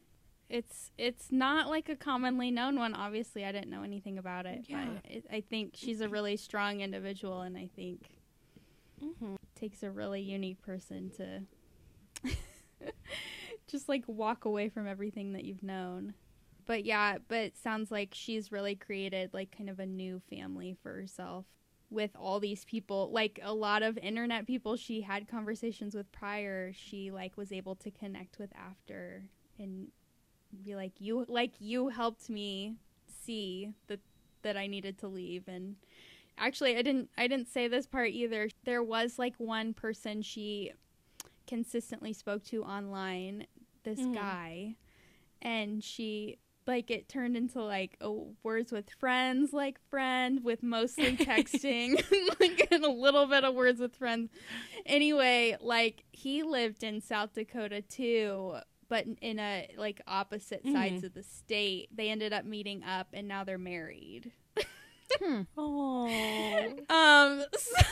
[0.53, 2.95] it's it's not like a commonly known one.
[2.95, 4.67] Obviously, I didn't know anything about it.
[4.69, 4.85] Yeah.
[5.03, 8.03] But it, I think she's a really strong individual, and I think
[9.03, 9.35] mm-hmm.
[9.35, 12.29] it takes a really unique person to
[13.67, 16.13] just like walk away from everything that you've known.
[16.67, 20.77] But yeah, but it sounds like she's really created like kind of a new family
[20.83, 21.47] for herself
[21.89, 26.73] with all these people like a lot of internet people she had conversations with prior
[26.73, 29.25] she like was able to connect with after
[29.59, 29.89] and
[30.65, 32.77] be like you like you helped me
[33.25, 34.01] see that
[34.43, 35.45] that I needed to leave.
[35.49, 35.77] And
[36.39, 38.49] actually I didn't I didn't say this part either.
[38.65, 40.73] There was like one person she
[41.47, 43.47] consistently spoke to online
[43.85, 44.15] this Mhm.
[44.15, 44.77] guy.
[45.41, 48.13] And she like it turned into like a
[48.45, 51.97] words with friends like friend with mostly texting
[52.41, 54.31] like and a little bit of words with friends.
[54.87, 58.57] Anyway like he lived in south dakota too
[58.93, 61.05] but in a like opposite sides Mhm.
[61.05, 64.31] of the state they ended up meeting up and now they're married.
[65.57, 66.07] Oh
[66.91, 67.83] um so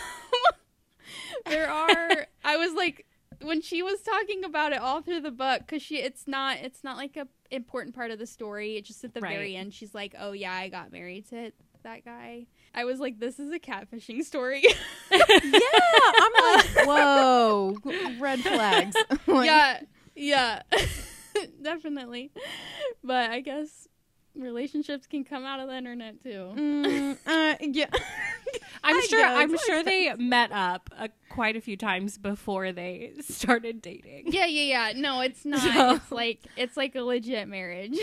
[1.47, 3.07] there are i was like
[3.43, 6.83] when she was talking about it all through the book because she it's not it's
[6.85, 8.77] not like a important part of the story.
[8.77, 12.05] It's just at the very end she's like oh yeah i got married to that
[12.05, 12.47] guy.
[12.75, 14.63] I was like this is a catfishing story.
[15.11, 15.19] Yeah
[16.23, 17.77] i'm like whoa
[18.21, 18.97] red flags.
[19.27, 19.81] Like, yeah
[20.15, 20.63] yeah
[21.63, 22.31] definitely.
[23.03, 23.89] But i guess
[24.35, 26.53] relationships can come out of the internet too.
[26.57, 27.87] Mm, uh, yeah.
[28.83, 32.17] I'm I sure guess, I'm I sure they met up uh, quite a few times
[32.17, 34.25] before they started dating.
[34.33, 34.93] Yeah yeah yeah.
[35.01, 35.61] No it's not.
[35.61, 37.99] So- it's like it's like a legit marriage.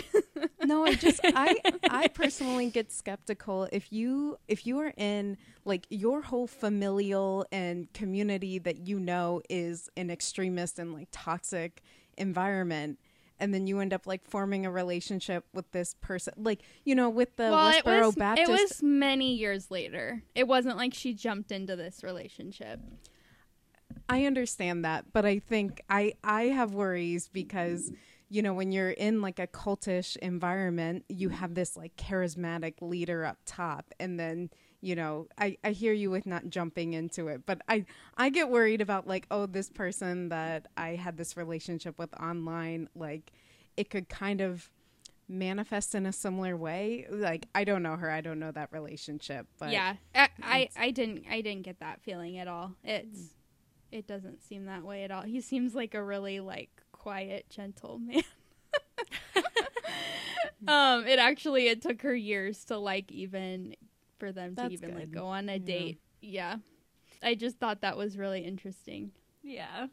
[0.63, 1.55] No i just i
[1.89, 7.91] i personally get skeptical if you if you are in like your whole familial and
[7.93, 11.81] community that you know is an extremist and like toxic
[12.17, 12.99] environment
[13.39, 17.09] and then you end up like forming a relationship with this person like you know
[17.09, 20.23] with the well, it westboro was, baptist it was many years later.
[20.35, 22.79] It wasn't like she jumped into this relationship.
[24.09, 27.91] I understand that, but I think I I have worries because
[28.29, 33.25] you know when you're in like a cultish environment, you have this like charismatic leader
[33.25, 34.49] up top, and then
[34.81, 37.85] you know I I hear you with not jumping into it, but I
[38.17, 42.89] I get worried about like oh this person that I had this relationship with online,
[42.95, 43.31] like
[43.75, 44.69] it could kind of
[45.29, 49.45] manifest in a similar way like i don't know her i don't know that relationship
[49.59, 52.75] but yeah, I, I I didn't I didn't get that feeling at all.
[52.81, 53.33] It's
[53.91, 55.23] it doesn't seem that way at all.
[55.23, 58.23] He seems like a really like quiet, gentle man.
[60.67, 63.75] um, it actually it took her years to like even
[64.17, 65.59] for them to That's even like go on a Yeah.
[65.59, 65.99] date.
[66.21, 66.57] Yeah.
[67.23, 69.11] I just thought that was really interesting
[69.43, 69.87] yeah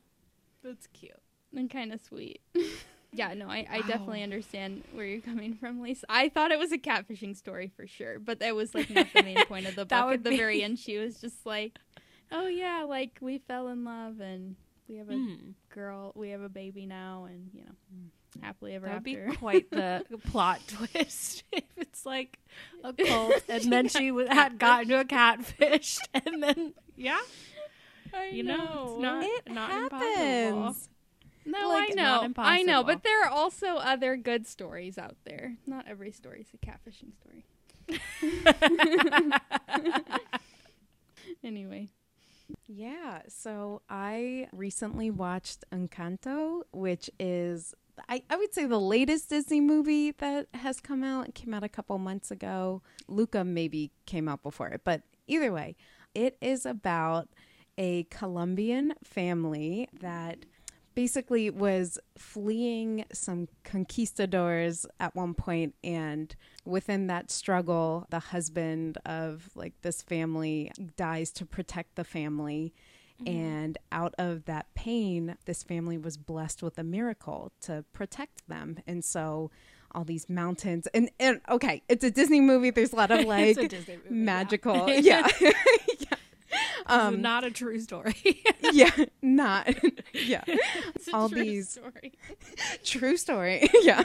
[0.62, 1.12] that's cute
[1.56, 2.40] and kind of sweet.
[3.12, 3.86] yeah, no, I, I Wow.
[3.86, 6.04] definitely understand where you're coming from, Lisa.
[6.08, 9.22] I thought it was a catfishing story for sure, but that was like not the
[9.22, 9.92] main point of the book.
[10.12, 11.78] At the be- very end, she was just like,
[12.32, 14.56] "Oh yeah, like we fell in love and
[14.88, 15.54] we have a Mm.
[15.72, 17.74] girl, we have a baby now, and you know."
[18.42, 22.38] Happily ever That'd be quite the plot twist if it's like
[22.82, 27.20] a cult, and then she w- had gotten to a catfish, and then yeah,
[28.12, 30.48] I you know, it's not It not happens.
[30.48, 30.90] impossible.
[31.46, 35.56] No, Like, I know, I know, but there are also other good stories out there.
[35.66, 37.44] Not every story is a catfishing story.
[41.42, 41.90] anyway,
[42.66, 47.74] Yeah, so I recently watched Encanto, which is
[48.08, 51.34] I, I would say the latest Disney movie that has come out.
[51.34, 52.82] Came out a couple months ago.
[53.08, 55.76] Luca maybe came out before it, but either way,
[56.14, 57.28] it is about
[57.76, 60.46] a Colombian family that
[60.94, 69.50] basically was fleeing some conquistadors at one point and within that struggle the husband of
[69.56, 72.72] like this family dies to protect the family
[73.26, 78.78] and out of that pain this family was blessed with a miracle to protect them
[78.86, 79.50] and so
[79.92, 83.46] all these mountains and, and okay it's a disney movie there's a lot of like
[83.56, 84.24] It's a Disney movie, yeah.
[84.24, 85.52] magical yeah, yeah.
[86.86, 88.14] Um, not a true story.
[88.72, 88.90] yeah
[89.22, 89.74] not
[90.12, 92.12] yeah it's a All true these- story.
[92.84, 93.68] True story.
[93.82, 94.02] yeah.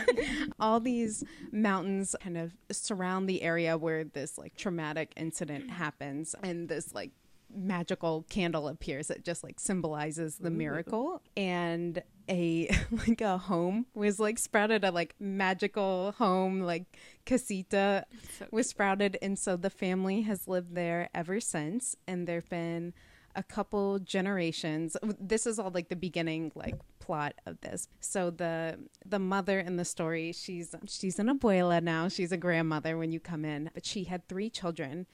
[0.59, 6.69] All these mountains kind of surround the area where this like traumatic incident happens and
[6.69, 7.11] this like
[7.53, 11.21] magical candle appears that just like symbolizes the miracle.
[11.35, 12.69] And a
[13.07, 16.85] like a home was like sprouted a like magical home like
[17.25, 18.05] casita
[18.37, 19.17] So was sprouted.
[19.21, 21.95] And so the family has lived there ever since.
[22.07, 22.93] And there've been
[23.35, 24.97] a couple generations.
[25.19, 27.87] This is all like the beginning like plot of this.
[27.99, 32.07] So the the mother in the story she's she's an abuela now.
[32.07, 33.71] She's a grandmother when you come in.
[33.73, 35.07] But she had three children.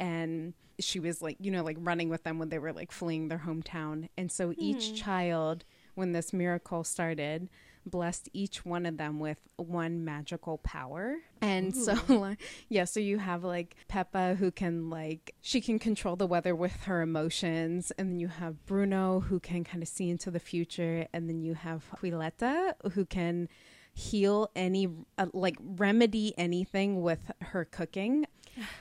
[0.00, 3.28] And she was like you know like running with them when they were like fleeing
[3.28, 4.08] their hometown.
[4.16, 5.64] And so each child
[5.94, 7.48] when this miracle started
[7.84, 11.16] blessed each one of them with one magical power.
[11.40, 12.36] And so
[12.68, 16.84] yeah so you have like pepa who can like she can control the weather with
[16.84, 17.92] her emotions.
[17.98, 21.06] And then you have bruno who can kind of see into the future.
[21.12, 23.48] And then you have julieta who can
[23.94, 28.26] heal any uh, like remedy anything with her cooking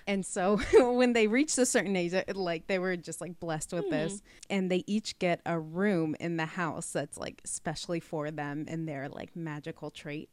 [0.07, 3.73] and so when they reached a certain age uh, like they were just like blessed
[3.73, 4.13] with this.
[4.13, 4.27] Mm-hmm.
[4.49, 8.87] And they each get a room in the house that's like specially for them and
[8.87, 10.29] their like magical trait.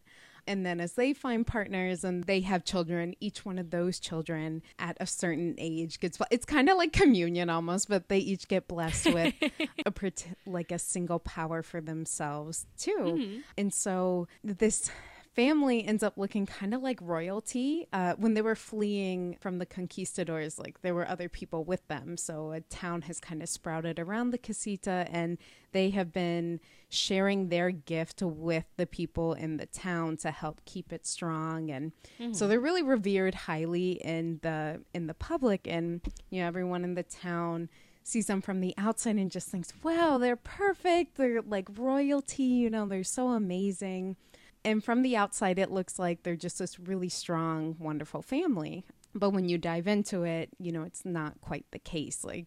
[0.47, 4.63] And then as they find partners and they have children each one of those children
[4.79, 8.69] at a certain age gets it's kind of like communion almost but they each get
[8.69, 9.35] blessed with
[9.87, 10.13] a
[10.47, 12.97] like a single power for themselves too.
[12.99, 13.41] Mm-hmm.
[13.57, 14.91] And so this
[15.35, 19.67] family ends up looking kind of like royalty uh, when they were fleeing from the
[19.67, 22.17] conquistadors like there were other people with them.
[22.17, 25.39] So a town has kind of sprouted around the casita and
[25.73, 30.93] they have been sharing their gift with the people in the town to help keep
[30.93, 31.71] it strong.
[31.71, 31.93] And
[32.33, 35.67] so they're really revered highly in the in the public.
[35.67, 37.69] And you know everyone in the town
[38.05, 41.17] sees them from the outside and just thinks wow they're perfect.
[41.17, 44.17] They're like royalty you know they're so amazing
[44.65, 48.85] and from the outside it looks like they're just this really strong wonderful family.
[49.15, 52.25] But when you dive into it you know it's not quite the case.
[52.25, 52.47] Like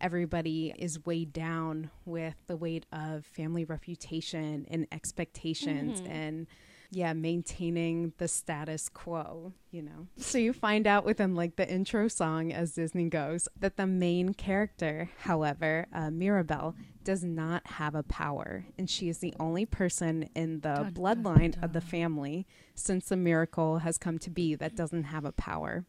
[0.00, 6.12] everybody is weighed down with the weight of family reputation and expectations mm-hmm.
[6.12, 6.46] and
[6.94, 12.06] yeah maintaining the status quo you know so you find out within like the intro
[12.06, 18.02] song as disney goes that the main character however uh, mirabel does not have a
[18.02, 22.46] power and she is the only person in the Dun, dun, bloodline of the family
[22.74, 25.84] since the miracle has come to be that doesn't have a power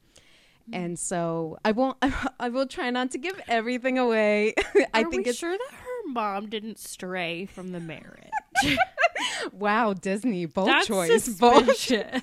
[0.72, 1.98] and so I won't.
[2.40, 4.54] I will try not to give everything away.
[4.94, 8.32] I Are think we it's sure that her mom didn't stray from the marriage?
[9.52, 11.66] wow, Disney bold That's choice, bold.
[11.76, 12.22] suspicious.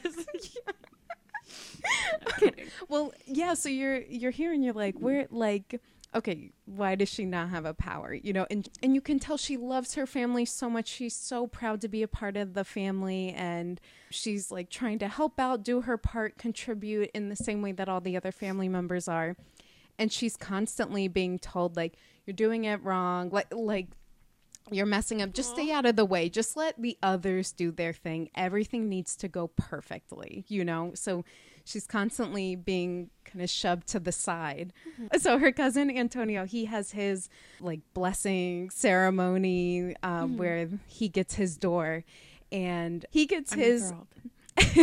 [2.43, 2.51] I'm.
[2.89, 3.55] Well, yeah.
[3.55, 5.81] So you're you're here and you're like, we're like,
[6.15, 8.13] okay, why does she not have a power?
[8.13, 10.89] You know, and and you can tell she loves her family so much.
[10.89, 13.81] She's so proud to be a part of the family, and
[14.11, 17.89] she's like trying to help out, do her part, contribute in the same way that
[17.89, 19.37] all the other family members are.
[19.99, 23.89] And she's constantly being told like you're doing it wrong, like like
[24.71, 25.33] you're messing up.
[25.33, 26.29] Just stay out of the way.
[26.29, 28.31] Just let the others do their thing.
[28.35, 30.93] Everything needs to go perfectly, you know?
[30.95, 31.25] So
[31.65, 34.73] she's constantly being kind of shoved to the side.
[35.19, 37.29] So her cousin Antonio, he has his
[37.61, 42.05] like blessing ceremony uh, where he gets his door
[42.53, 43.93] and he gets I'm his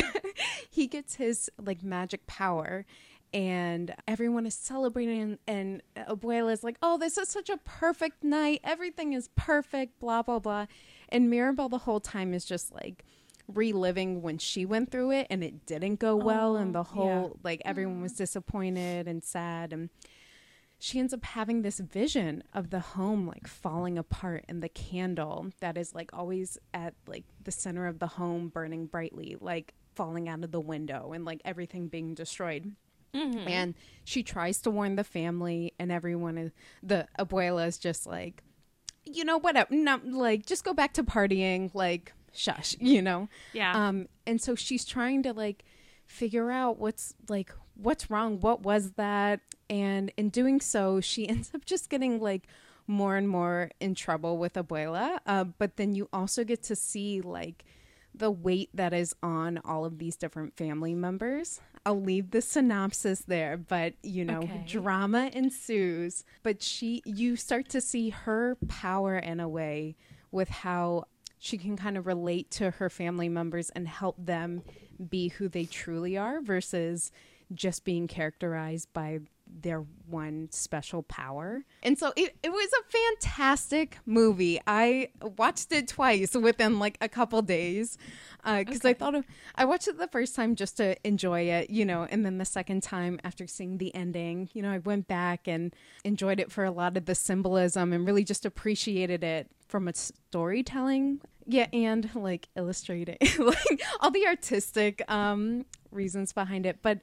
[0.70, 2.86] he gets his like magic power
[3.34, 8.61] and everyone is celebrating and abuela is like oh this is such a perfect night.
[8.63, 10.65] Everything is perfect blah blah blah.
[11.09, 13.03] And mirabel the whole time is just like
[13.47, 17.21] reliving when she went through it and it didn't go well and Oh, the whole
[17.36, 17.39] yeah.
[17.43, 18.17] like everyone was mm.
[18.17, 19.71] disappointed and sad.
[19.71, 19.89] And
[20.80, 25.47] she ends up having this vision of the home like falling apart and the candle
[25.59, 30.30] that is like always at like the center of the home burning brightly like falling
[30.30, 32.75] out of the window and like everything being destroyed
[33.14, 33.47] Mm-hmm.
[33.47, 36.51] and she tries to warn the family and everyone is
[36.84, 38.43] the abuela is just like
[39.05, 43.88] you know whatever no like just go back to partying like shush you know Yeah.
[43.88, 45.64] um and so she's trying to like
[46.05, 49.39] figure out what's like what's wrong what was that
[49.70, 52.47] and in doing so she ends up just getting like
[52.88, 57.20] more and more in trouble with abuela uh, but then you also get to see
[57.22, 57.64] like
[58.20, 63.20] the weight that is on all of these different family members i'll leave the synopsis
[63.22, 64.63] there but you know Okay.
[64.68, 69.95] drama ensues but she you start to see her power in a way
[70.32, 71.05] with how
[71.39, 74.63] she can kind of relate to her family members and help them
[75.09, 77.11] be who they truly are versus
[77.53, 79.20] just being characterized by
[79.62, 81.64] their one special power.
[81.84, 84.60] And so it, it was a fantastic movie.
[84.66, 87.98] I watched it twice within like a couple days
[88.43, 89.26] because I thought of,
[89.56, 92.45] I watched it the first time just to enjoy it, you know, and then the
[92.45, 96.64] second time after seeing the ending, you know, I went back and enjoyed it for
[96.64, 102.10] a lot of the symbolism and really just appreciated it from a storytelling yeah and
[102.14, 107.00] like illustrating like all the artistic um reasons behind it but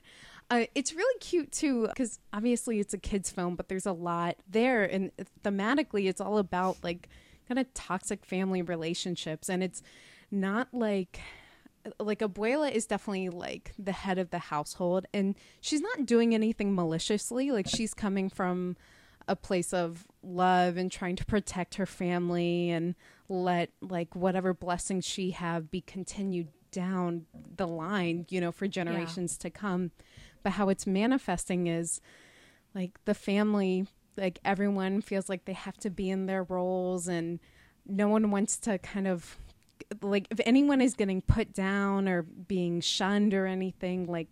[0.50, 4.36] uh, it's really cute too because obviously it's a kids film but there's a lot
[4.48, 4.84] there.
[4.84, 5.10] And
[5.42, 7.08] thematically it's all about like
[7.48, 9.48] kind of toxic family relationships.
[9.48, 9.82] And it's
[10.30, 11.20] not like
[12.00, 15.06] like abuela is definitely like the head of the household.
[15.12, 17.50] And she's not doing anything maliciously.
[17.50, 18.76] Like she's coming from
[19.26, 22.94] a place of love and trying to protect her family and
[23.28, 27.24] let like whatever blessings she have be continued down
[27.56, 29.92] the line you know for generations to come
[30.44, 32.00] but how it's manifesting is
[32.74, 37.40] like the family like everyone feels like they have to be in their roles and
[37.86, 39.38] no one wants to kind of
[40.02, 44.28] like if anyone is getting put down or being shunned or anything like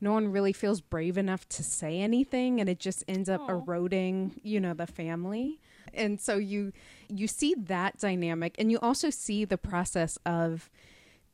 [0.00, 3.50] no one really feels brave enough to say anything and it just ends up Aw.
[3.50, 5.60] eroding you know the family
[5.92, 6.72] and so you
[7.08, 10.70] you see that dynamic and you also see the process of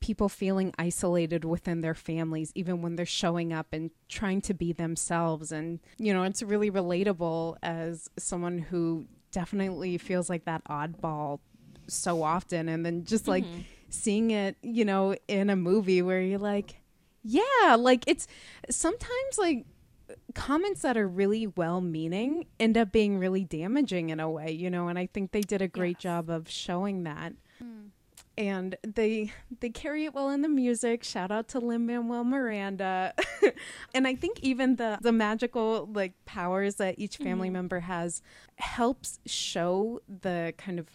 [0.00, 4.72] people feeling isolated within their families even when they're showing up and trying to be
[4.72, 5.52] themselves.
[5.52, 11.40] And you know it's really relatable as someone who definitely feels like that oddball
[11.86, 12.68] so often.
[12.68, 13.60] And then just like mm-hmm.
[13.88, 16.76] seeing it you know in a movie where you're like
[17.22, 18.26] yeah like it's
[18.70, 19.66] sometimes like
[20.34, 24.70] comments that are really well meaning end up being really damaging in a way you
[24.70, 26.02] know and i think they did a great Yes.
[26.02, 27.88] job of showing that hmm.
[28.38, 31.04] And they they carry it well in the music.
[31.04, 33.14] Shout out to lin manuel miranda.
[33.94, 37.54] And i think even the the magical like powers that each family mm-hmm.
[37.54, 38.22] member has
[38.56, 40.88] helps show the kind of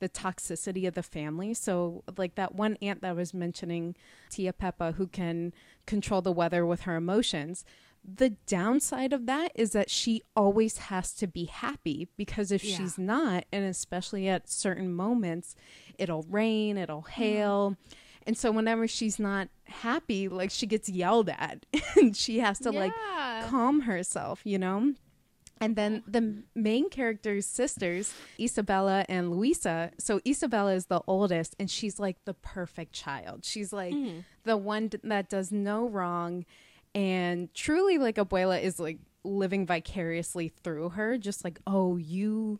[0.00, 1.54] the toxicity of the family.
[1.54, 3.94] So like that one aunt that I was mentioning
[4.30, 5.52] tia pepa who can
[5.86, 7.64] control the weather with her emotions
[8.04, 12.78] the downside of that is that she always has to be happy because if Yeah.
[12.78, 15.54] she's not and especially at certain moments
[15.98, 17.22] it'll rain it'll mm-hmm.
[17.22, 17.76] hail.
[18.26, 22.70] And so whenever she's not happy like she gets yelled at and she has to
[22.70, 22.92] like
[23.48, 24.94] calm herself you know?
[25.62, 31.70] And then the main characters sisters isabela and luisa so isabela is the oldest and
[31.70, 33.44] she's like the perfect child.
[33.44, 34.24] She's like mm.
[34.44, 36.46] the one that does no wrong
[36.94, 42.58] and truly like abuela is like living vicariously through her just like oh you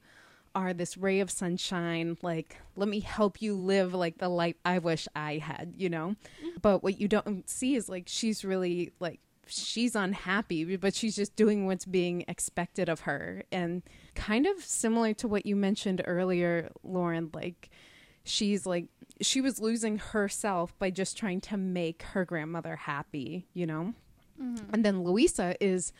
[0.55, 2.17] are this ray of sunshine.
[2.23, 6.17] Like let me help you live like the life i wish i had you know?
[6.45, 6.59] Mm-hmm.
[6.63, 11.35] But what you don't see is like she's really like she's unhappy but she's just
[11.35, 13.43] doing what's being expected of her.
[13.53, 13.83] And
[14.15, 17.71] kind of similar to what you mentioned earlier lauren like
[18.25, 18.87] she's like
[19.21, 23.95] she was losing herself by just trying to make her grandmother happy you know
[24.41, 24.73] Mm-hmm.
[24.73, 25.93] and then Luisa is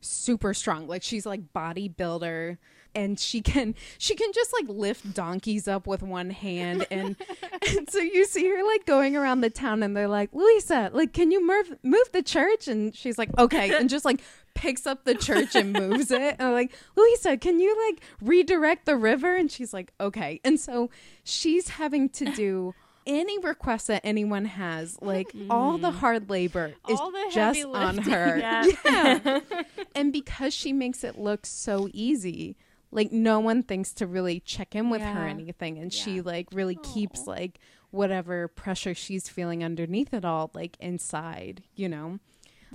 [0.00, 0.86] super strong.
[0.86, 2.58] Like she's like bodybuilder
[2.94, 7.16] and she can she can just like lift donkeys up with one hand and
[7.76, 11.12] and so you see her like going around the town and they're like, "Luisa, like
[11.12, 14.20] can you move move the church?" and she's like, "Okay." and just like
[14.54, 16.36] picks up the church and moves it.
[16.38, 20.58] And I'm like, "Luisa, can you like redirect the river?" and she's like, "Okay." And
[20.58, 20.90] so
[21.22, 22.74] she's having to do
[23.06, 26.98] any request that anyone has, like all the hard labor is
[27.32, 28.38] just heavy on her.
[28.38, 28.64] Yeah.
[28.84, 29.40] Yeah.
[29.94, 32.56] and because she makes it look so easy,
[32.90, 35.78] like no one thinks to really check in with her or anything.
[35.78, 37.58] And she like really keeps like
[37.90, 42.18] whatever pressure she's feeling underneath it all, like inside, you know?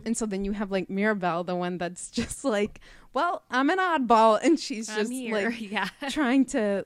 [0.06, 2.80] And so then you have like Mirabel, the one that's just like,
[3.14, 4.40] well, I'm an oddball.
[4.42, 5.50] And she's I'm just here.
[5.50, 5.90] like yeah.
[6.10, 6.86] trying to,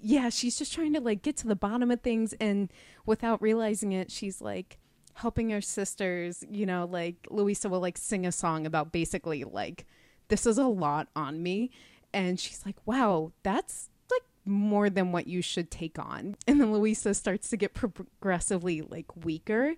[0.00, 2.32] yeah, she's just trying to like get to the bottom of things.
[2.34, 2.70] And
[3.06, 4.78] without realizing it, she's like
[5.14, 9.86] helping her sisters, you know, like Luisa will like sing a song about basically like,
[10.28, 11.70] this is a lot on me.
[12.14, 16.36] And she's like, wow, that's like more than what you should take on.
[16.46, 19.74] And then Luisa starts to get progressively like weaker.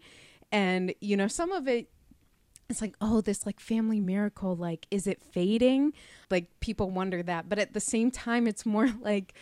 [0.51, 1.89] And, you know, some of it
[2.69, 5.93] it's like oh this like family miracle like is it fading
[6.31, 9.35] like people wonder that but at the same time it's more like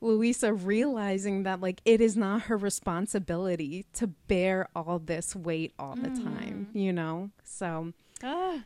[0.00, 5.94] luisa realizing that like it is not her responsibility to bear all this weight all
[5.96, 7.92] the time you know so
[8.22, 8.64] Ah,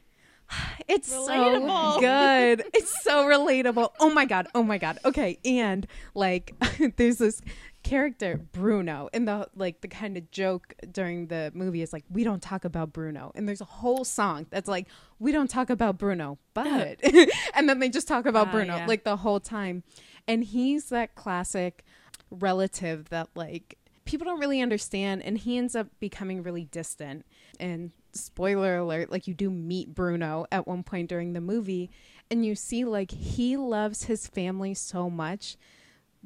[0.89, 1.95] it's Relatable.
[1.95, 2.65] so good.
[2.75, 3.91] It's so relatable.
[4.01, 4.49] Oh my god.
[4.55, 4.99] Oh my god.
[5.05, 6.55] Okay, and like
[6.97, 7.41] there's this
[7.85, 12.25] character Bruno and the like the kind of joke during the movie is like we
[12.25, 13.31] don't talk about Bruno.
[13.37, 14.89] And there's a whole song that's like
[15.21, 16.99] we don't talk about Bruno, but
[17.55, 18.87] and then they just talk about Ah, Bruno yeah.
[18.87, 19.85] like the whole time.
[20.27, 21.85] And he's that classic
[22.31, 27.25] relative that like people don't really understand and he ends up becoming really distant
[27.61, 31.91] and spoiler alert like you do meet Bruno at one point during the movie
[32.31, 35.57] and you see like he loves his family so much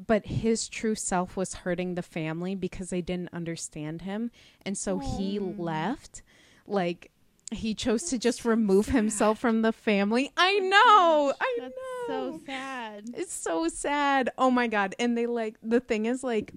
[0.06, 4.30] but his true self was hurting the family because they didn't understand him
[4.64, 6.22] and so he left
[6.66, 7.10] like
[7.50, 11.68] he chose to just remove himself from the family i know i know
[12.08, 13.04] so sad.
[13.14, 14.30] it's so sad.
[14.38, 14.94] Oh my god.
[14.98, 16.54] And they like the thing is like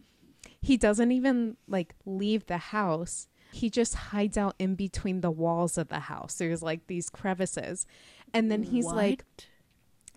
[0.61, 3.27] he doesn't even like leave the house.
[3.51, 6.35] He just hides out in between the walls of the house.
[6.35, 7.85] There's like these crevices.
[8.33, 9.45] And then he's like What?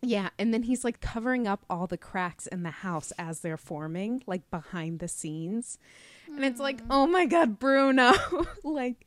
[0.05, 3.57] Yeah, and then he's like covering up all the cracks in the house as they're
[3.57, 5.79] forming, like behind the scenes.
[6.27, 8.13] And it's like, oh my god, Bruno.
[8.65, 9.07] like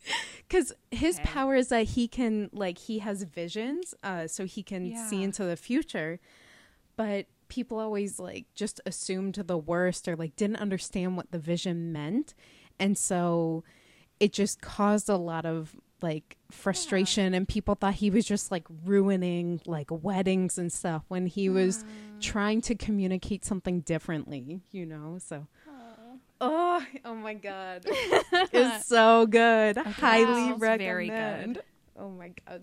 [0.50, 1.30] cuz his Okay.
[1.30, 5.44] power is that he can like he has visions, uh so he can see into
[5.44, 6.20] the future.
[6.96, 11.92] But people always like just assumed the worst or like didn't understand what the vision
[11.92, 12.34] meant.
[12.80, 13.64] And so
[14.20, 18.66] it just caused a lot of like frustration and people thought he was just like
[18.86, 21.84] ruining like weddings and stuff when he was
[22.20, 25.18] trying to communicate something differently, you know?
[25.20, 25.48] So
[26.40, 27.84] Oh, oh my god.
[27.88, 29.78] it's so good.
[29.78, 31.56] Highly sounds very recommend.
[31.56, 31.64] good.
[31.98, 32.62] Oh my god.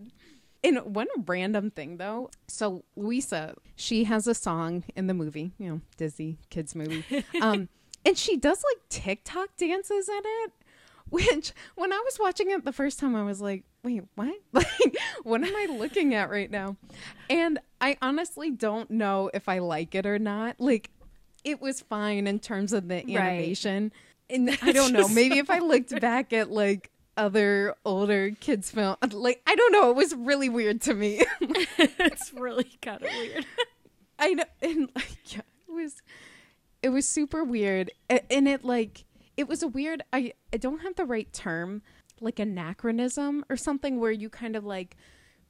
[0.62, 5.68] And one random thing though, so Luisa, she has a song in the movie, you
[5.68, 7.05] know, Disney kids movie.
[7.41, 7.68] Um
[8.07, 10.53] and she does like TikTok dances in it,
[11.15, 14.35] which when I was watching it the first time I was like, wait, what?
[14.53, 16.77] Like what am I looking at right now?
[17.31, 20.57] And I honestly don't know if I like it or not.
[20.59, 20.91] Like
[21.45, 23.93] it was fine in terms of the animation.
[24.29, 28.97] And I don't know, maybe if I looked back at like other older kids film
[29.12, 31.23] like I don't know, it was really weird to me.
[31.41, 33.47] it's really kind of weird.
[34.19, 36.03] I know and like yeah, it was
[36.83, 37.93] it was super weird.
[38.09, 39.05] And it like
[39.37, 41.82] it was a weird I I don't have the right term,
[42.20, 44.97] like anachronism or something where you kind of like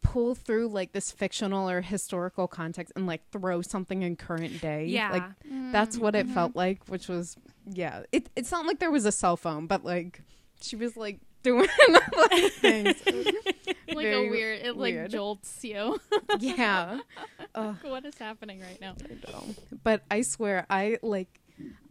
[0.03, 4.87] pull through like this fictional or historical context and like throw something in current day.
[4.87, 5.11] Yeah.
[5.11, 5.73] Like mm-hmm.
[5.73, 6.59] that's what it felt mm-hmm.
[6.59, 8.03] like, which was yeah.
[8.13, 10.21] It it's not like there was a cell phone, but like
[10.61, 11.69] she was like doing
[12.17, 12.97] like things.
[13.07, 14.61] like Very a weird.
[14.63, 15.11] It like weird.
[15.11, 15.99] jolts you.
[16.41, 16.99] yeah.
[17.55, 17.77] Ugh.
[17.83, 18.97] what is happening right now?
[19.05, 19.45] I know.
[19.85, 21.41] But I swear, I like.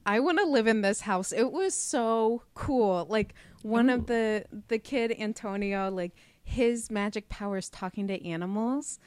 [0.06, 1.32] I want to live in this house.
[1.32, 3.06] It was so cool.
[3.10, 9.00] Like one of the the kid Antonio, like his magic powers talking to animals.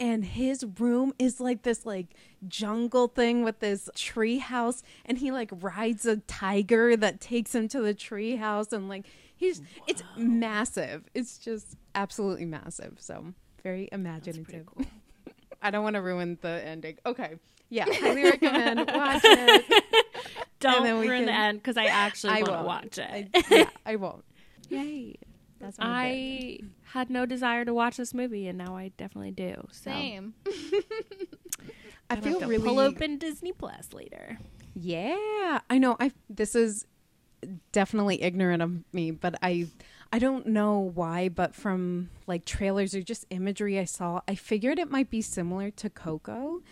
[0.00, 2.14] And his room is like this like
[2.46, 7.66] jungle thing with this tree house and he like rides a tiger that takes him
[7.66, 11.04] to the tree house and like he's it's massive.
[11.14, 12.98] It's just absolutely massive.
[13.00, 13.34] So
[13.64, 14.66] very imaginative.
[14.66, 14.84] cool.
[15.62, 16.98] I don't want to ruin the ending.
[17.04, 17.34] Okay.
[17.70, 18.78] Yeah, highly recommend.
[18.92, 19.84] Watch it.
[20.60, 22.66] Don't ruin the can- end because I actually I want to won't.
[22.66, 23.28] watch it.
[23.34, 24.24] I, yeah, I won't.
[24.70, 25.16] Yay.
[25.60, 25.86] That's bit.
[25.86, 26.58] I
[26.92, 29.54] had no desire to watch this movie, and now I definitely do.
[29.72, 30.34] So Same.
[30.46, 34.38] I I'll feel really pull open Disney Plus later.
[34.74, 35.96] Yeah, I know.
[36.00, 36.86] I this is
[37.72, 39.66] definitely ignorant of me, but I
[40.12, 44.78] I don't know why, but from like trailers or just imagery I saw, I figured
[44.78, 46.62] it might be similar to Coco.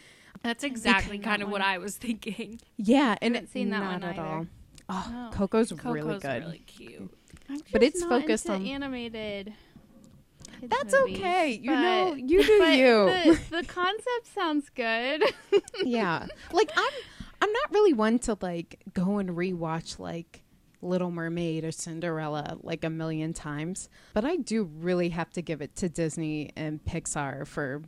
[0.46, 1.60] That's exactly kind of what.
[1.60, 2.60] I was thinking.
[2.76, 4.22] Yeah, and Haven't it's seen that not one at either.
[4.28, 4.46] all.
[4.88, 5.30] Oh, No.
[5.36, 6.42] Coco's, Coco's really good.
[6.44, 7.10] really cute.
[7.48, 9.52] I'm But just it's not focused into on- animated.
[10.60, 11.50] kids That's movies, okay.
[11.60, 13.06] You know, you do but you.
[13.06, 15.22] The, the concept sounds good.
[15.84, 16.92] yeah like i'm
[17.42, 20.42] i'm not really one to like go and rewatch like
[20.82, 23.88] Little Mermaid or Cinderella like a million times.
[24.14, 27.82] But I do really have to give it to Disney and Pixar for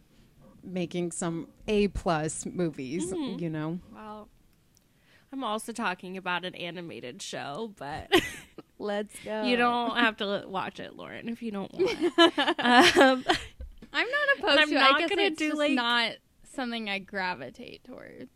[0.68, 3.40] making some A plus movies, Mhm.
[3.40, 3.80] you know?
[3.94, 4.28] Well,
[5.32, 8.10] I'm also talking about an animated show, but
[8.78, 9.42] Let's go.
[9.44, 11.90] you don't have to watch it, Lauren, if you don't want.
[12.58, 13.24] um,
[13.92, 14.78] I'm not opposed I'm to it.
[14.78, 16.12] not I guess gonna it's do, just like- not
[16.44, 18.30] something I gravitate towards.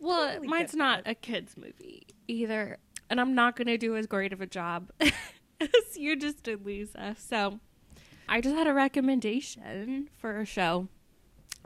[0.00, 1.10] well, Totally mine's not that.
[1.10, 2.78] a kids movie either,
[3.10, 6.64] and I'm not going to do as great of a job as you just did,
[6.64, 7.14] Lisa.
[7.18, 7.58] So,
[8.28, 10.88] I just had a recommendation for a show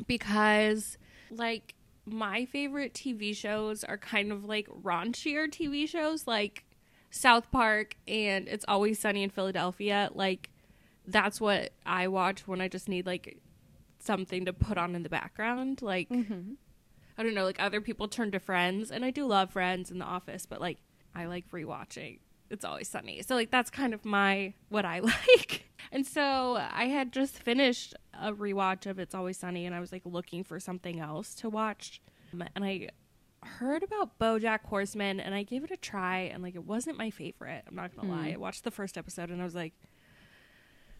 [0.07, 0.99] because,
[1.31, 1.75] like,
[2.05, 6.65] my favorite TV shows are kind of like raunchier TV shows, like
[7.11, 10.11] South Park and It's Always Sunny in Philadelphia.
[10.15, 10.51] Like,
[11.07, 13.39] that's what I watch when I just need like
[13.99, 15.83] something to put on in the background.
[15.83, 16.53] Like, Mm-hmm.
[17.19, 19.99] I don't know, like other people turn to Friends, and I do love Friends in
[19.99, 20.79] the office, but like
[21.15, 22.19] I like rewatching.
[22.51, 23.23] It's always sunny.
[23.23, 25.65] So like that's kind of my what I like.
[25.93, 29.93] And so I had just finished a rewatch of It's Always Sunny and I was
[29.93, 32.01] like looking for something else to watch.
[32.33, 32.89] Um, And I
[33.45, 37.11] heard about BoJack Horseman and I gave it a try and like it wasn't my
[37.11, 37.63] favorite.
[37.69, 38.33] I'm not going to lie.
[38.33, 39.75] I watched the first episode and I was like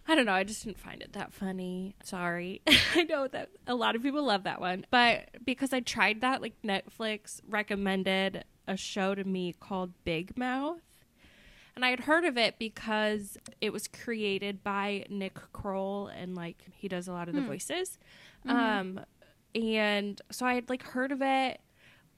[0.09, 0.33] I don't know.
[0.35, 1.97] I just didn't find it that funny.
[2.05, 2.63] Sorry.
[2.95, 4.87] I know that a lot of people love that one.
[4.89, 10.79] But because I tried that, like Netflix recommended a show to me called Big Mouth.
[11.77, 16.57] And I had heard of it because it was created by Nick Kroll and like
[16.73, 17.99] he does a lot of the voices.
[18.47, 19.01] Um
[19.55, 21.61] and so I had like heard of it,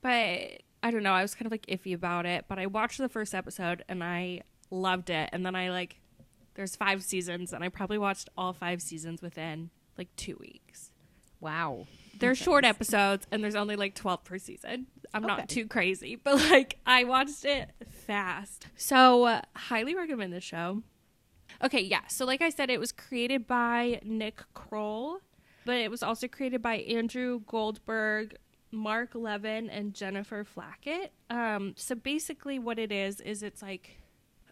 [0.01, 2.45] but I don't know, I was kind of like iffy about it.
[2.49, 5.29] But I watched the first episode and I loved it.
[5.33, 6.01] And then I like
[6.55, 10.91] there's five seasons, and I probably watched all five seasons within like two weeks.
[11.41, 11.87] Wow.
[12.19, 14.87] They're short episodes, and there's only like 12 per season.
[15.15, 15.37] I'm Okay.
[15.37, 17.71] not too crazy, but like I watched it
[18.07, 18.67] fast.
[18.77, 20.83] So, uh, highly recommend this show.
[21.63, 22.07] Okay, yeah.
[22.09, 25.21] So, like I said, it was created by Nick Kroll,
[25.65, 28.37] but it was also created by Andrew Goldberg,
[28.71, 31.13] Mark Levin, and Jennifer Flackett.
[31.31, 33.99] Um, so, basically, what it is, is it's like,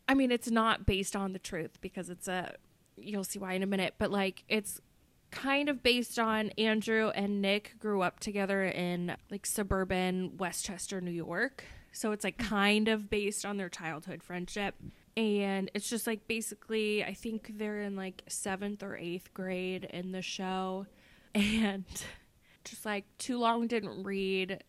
[0.09, 2.55] I mean, it's not based on the truth because it's a,
[2.97, 4.81] you'll see why in a minute, but like it's
[5.31, 11.11] kind of based on Andrew and Nick grew up together in like suburban Westchester, New
[11.11, 11.64] York.
[11.93, 14.74] So it's like kind of based on their childhood friendship.
[15.16, 20.12] And it's just like basically, I think they're in like seventh or eighth grade in
[20.12, 20.87] the show.
[21.35, 21.85] And
[22.64, 24.64] just like too long didn't read.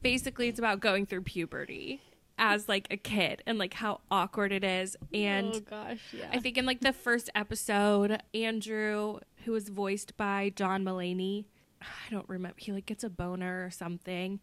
[0.00, 2.00] Basically, it's about going through puberty
[2.38, 4.96] as like a kid and like how awkward it is.
[5.12, 6.28] And oh gosh, yeah.
[6.32, 11.44] I think in like the first episode, Andrew, who was voiced by John Mulaney,
[11.82, 14.40] I don't remember, he like gets a boner or something,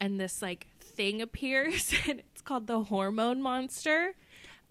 [0.00, 4.14] and this like thing appears, and it's called the hormone monster.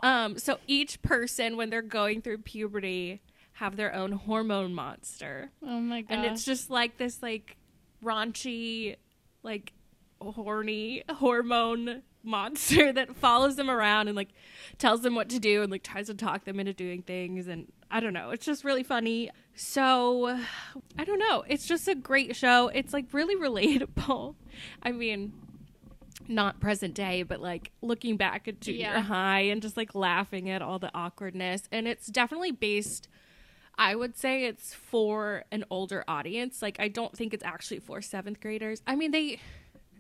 [0.02, 3.22] Um, so each person, when they're going through puberty,
[3.54, 6.18] have their own hormone monster, oh my gosh.
[6.18, 7.56] and it's just like this like
[8.04, 8.96] raunchy,
[9.44, 9.74] like
[10.20, 14.30] horny hormone monster that follows them around and like
[14.78, 17.72] tells them what to do and like tries to talk them into doing things and
[17.92, 18.32] I don't know.
[18.32, 19.30] It's just really funny.
[19.56, 20.40] So
[20.98, 21.44] I don't know.
[21.48, 22.70] It's just a great show.
[22.70, 24.36] It's like really relatable.
[24.82, 25.34] I mean,
[26.28, 29.02] not present day, but like looking back at junior Yeah.
[29.02, 31.64] high and just like laughing at all the awkwardness.
[31.72, 33.08] And it's definitely based
[33.76, 36.62] I would say it's for an older audience.
[36.62, 38.82] Like I don't think it's actually for seventh graders.
[38.88, 39.40] I mean they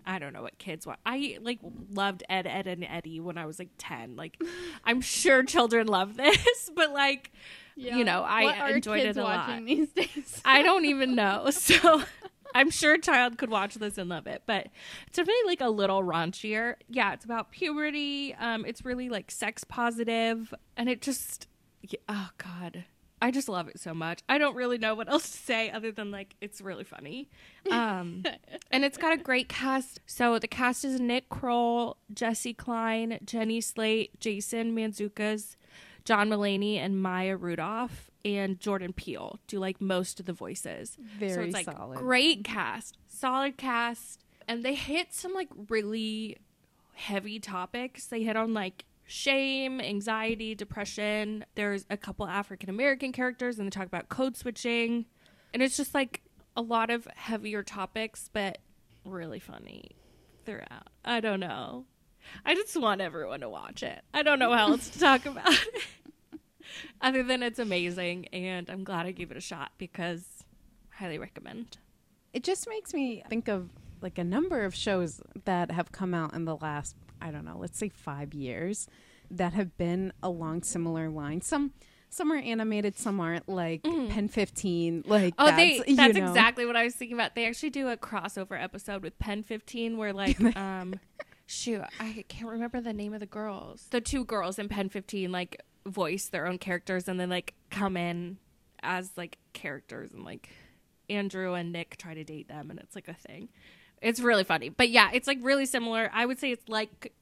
[0.06, 1.00] I don't know what kids want.
[1.06, 1.60] I like
[1.92, 4.16] loved Ed, Edd n Eddy when I was like ten.
[4.16, 4.42] Like,
[4.84, 7.32] I'm sure children love this, but like,
[7.76, 7.98] Yeah.
[7.98, 9.66] you know, I enjoyed it a watching lot.
[9.66, 10.42] these days.
[10.46, 11.50] I don't even know.
[11.52, 12.04] So
[12.56, 14.68] I'm sure a child could watch this and love it, but
[15.08, 16.76] it's definitely like a little raunchier.
[16.90, 18.36] Yeah, it's about puberty.
[18.36, 21.48] Um, it's really like sex positive, and it just,
[21.82, 22.86] yeah, oh god,
[23.24, 24.22] I just love it so much.
[24.28, 27.30] I don't really know what else to say other than like it's really funny.
[27.72, 28.26] Um,
[28.72, 30.02] and it's got a great cast.
[30.06, 35.56] So the cast is Nick Kroll, Jessi Klein, Jenny Slate, Jason Mantzoukas,
[36.04, 40.98] John Mulaney, and Maya Rudolph, and Jordan Peele do like most of the voices.
[40.98, 41.98] so Very it's like solid.
[41.98, 46.40] great cast, solid cast, and they hit some like really
[46.96, 48.06] heavy topics.
[48.06, 51.46] They hit on like shame, anxiety, depression.
[51.56, 55.06] There's a couple African American characters, and they talk about code switching,
[55.54, 56.22] and it's just like
[56.56, 58.60] a lot of heavier topics, but
[59.06, 59.92] really funny
[60.46, 60.90] throughout.
[61.04, 61.86] I don't know.
[62.46, 64.02] I just want everyone to watch it.
[64.14, 65.84] I don't know how else to talk about it.
[67.02, 70.26] Other than it's amazing, and I'm glad I gave it a shot because
[70.90, 71.78] highly recommend.
[72.34, 73.70] It just makes me think of
[74.02, 77.58] like a number of shows that have come out in the last, I don't know,
[77.58, 78.88] let's say five years
[79.32, 81.48] that have been along similar lines.
[81.48, 81.72] Some
[82.10, 83.50] some are animated, some aren't.
[83.50, 86.28] Like Pen Fifteen, like Oh, that's, they you that's know.
[86.28, 87.34] exactly what I was thinking about.
[87.34, 91.00] They actually do a crossover episode with Pen 15 where like um
[91.48, 93.88] shoot, I can't remember the name of the girls.
[93.90, 97.98] The two girls in Pen 15 like voice their own characters and then like come
[97.98, 98.38] in
[98.84, 100.50] as like characters and like
[101.10, 103.50] Andrew and Nick try to date them and it's like a thing.
[104.04, 104.70] It's really funny.
[104.70, 106.12] But yeah, it's like really similar.
[106.14, 107.14] I would say it's like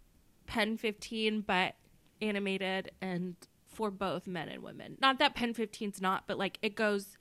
[0.47, 1.75] Pen 15 but
[2.21, 3.35] animated and
[3.67, 4.97] for both men and women.
[4.99, 7.17] Not that Pen 15's not, but like it goes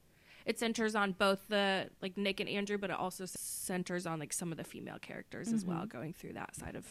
[0.46, 4.32] it centers on both the like Nick and Andrew, but it also centers on like
[4.32, 5.98] some of the female characters as well, mm-hmm.
[5.98, 6.86] going through that side of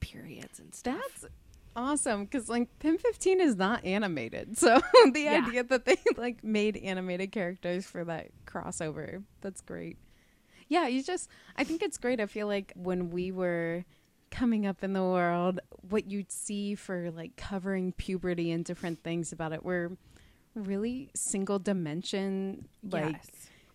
[0.00, 1.00] periods and stuff.
[1.20, 1.32] That's
[1.74, 4.56] awesome because like Pen 15 is not animated.
[4.58, 4.80] So
[5.12, 5.44] the Yeah.
[5.46, 9.96] idea that they like made animated characters for that crossover, that's great.
[10.70, 12.20] Yeah, you just I think it's great.
[12.20, 13.84] I feel like when we were
[14.30, 19.32] coming up in the world, what you'd see for like covering puberty and different things
[19.32, 19.90] about it were
[20.54, 23.28] really single dimension like yes.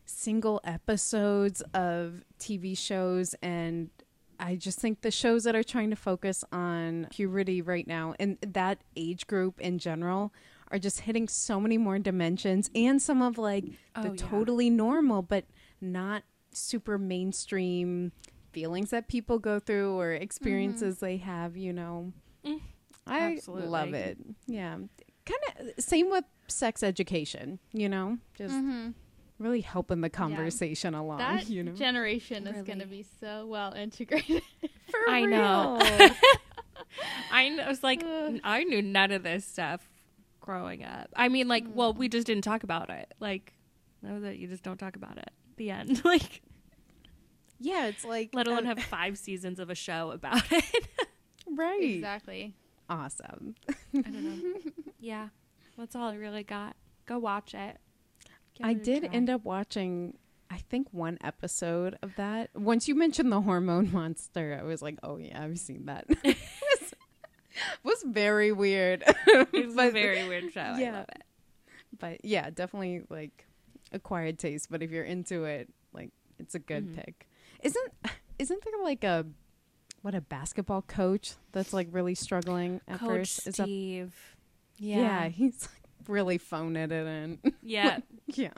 [0.06, 3.90] single episodes of TV shows and
[4.38, 8.38] I just think the shows that are trying to focus on puberty right now and
[8.42, 10.34] that age group in general
[10.70, 14.14] are just hitting so many more dimensions and some of like the Oh, yeah.
[14.18, 15.46] totally normal but
[15.80, 16.24] not
[16.56, 18.12] super mainstream
[18.52, 22.14] feelings that people go through or experiences they have, you know.
[22.46, 22.62] Mm,
[23.06, 23.68] I absolutely.
[23.68, 24.18] love it.
[24.48, 24.76] Yeah.
[25.26, 28.90] Kind of same with sex education, you know, just Mm-hmm.
[29.40, 31.18] really helping the conversation along.
[31.18, 34.44] That you know, generation is going to be so well integrated.
[34.90, 35.80] For I know.
[37.32, 38.40] I kn- was like Ugh.
[38.44, 39.88] I knew none of this stuff
[40.40, 41.10] growing up.
[41.16, 43.14] I mean like well, we just didn't talk about it.
[43.20, 43.54] Like
[44.04, 44.38] that was it.
[44.38, 45.30] You just don't talk about it.
[45.58, 46.02] The end.
[46.06, 46.42] like
[47.60, 50.66] yeah, it's like let alone uh, have 5 seasons of a show about it.
[51.50, 51.82] right.
[51.84, 52.54] exactly.
[52.90, 53.56] Awesome.
[53.96, 54.60] I don't know.
[55.00, 55.30] yeah.
[55.78, 56.76] That's all I really got.
[57.06, 57.78] Go watch it.
[58.56, 59.14] Give I it did try.
[59.14, 60.18] end up watching.
[60.50, 62.52] I think one episode of that.
[62.56, 66.38] Once you mentioned the hormone monster, I was like, "Oh yeah, I've seen that." it
[66.82, 66.94] was,
[67.84, 69.04] was very weird.
[69.28, 70.62] It was a very weird show.
[70.62, 70.92] I Yeah.
[70.94, 71.24] love it.
[72.00, 73.46] but yeah, definitely like
[73.96, 74.68] acquired taste.
[74.70, 76.96] But if you're into it, like it's a good Mhm.
[76.96, 77.28] pick.
[77.64, 77.92] Isn't
[78.38, 79.26] isn't there like a
[80.02, 83.48] what a basketball coach that's like really struggling at Coach first?
[83.48, 84.14] Is that Steve.
[84.78, 85.30] yeah.
[85.30, 87.40] he's like really phoning it in.
[87.64, 88.00] Yeah.
[88.28, 88.52] yeah,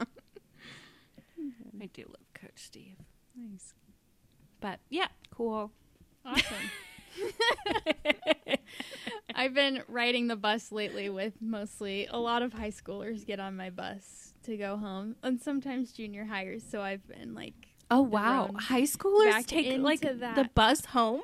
[1.80, 2.96] I do love Coach Steve.
[3.34, 3.72] nice.
[4.60, 5.70] But yeah, cool.
[6.26, 6.44] Awesome.
[9.34, 13.56] I've been riding the bus lately with mostly a lot of high schoolers get on
[13.56, 16.62] my bus to go home and sometimes junior hires.
[16.68, 17.54] So I've been like,
[17.90, 18.50] Oh wow.
[18.52, 18.58] wow.
[18.58, 21.22] High schoolers take like into the bus home?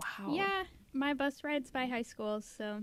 [0.00, 0.34] Wow.
[0.34, 2.44] yeah, my bus rides by high schools.
[2.56, 2.82] So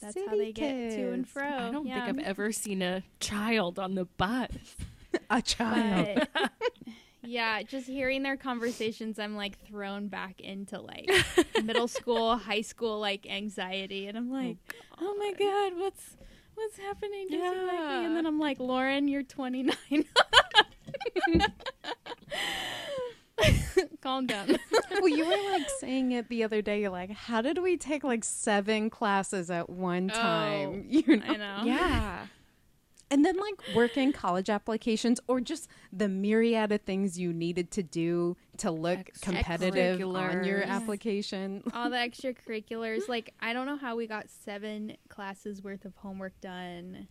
[0.00, 1.46] that's how City they get to and fro.
[1.46, 2.04] I don't yeah.
[2.04, 4.50] think I've ever seen a child on the bus.
[5.28, 6.26] A child.
[6.32, 6.50] But
[7.22, 11.10] yeah, just hearing their conversations, I'm like thrown back into like
[11.62, 14.56] middle school, high school like anxiety, and I'm like,
[14.98, 16.16] oh, oh my god, what's
[16.54, 17.28] what's happening?
[17.30, 17.72] Does he like me?
[17.72, 18.06] Yeah.
[18.06, 19.74] And then I'm like, Lauren, you're 29.
[24.00, 24.56] Calm down.
[24.90, 26.80] well, you were like saying it the other day.
[26.80, 30.84] You're like, how did we take like seven classes at one oh, time?
[30.88, 31.62] You know, I know.
[31.64, 32.26] Yeah.
[33.12, 37.82] And then like working college applications or just the myriad of things you needed to
[37.82, 40.66] do to look Ex- competitive on your extracurriculars.
[40.68, 41.62] application.
[41.74, 43.08] All the extracurriculars.
[43.08, 47.06] Like, I don't know how we got seven classes worth of homework done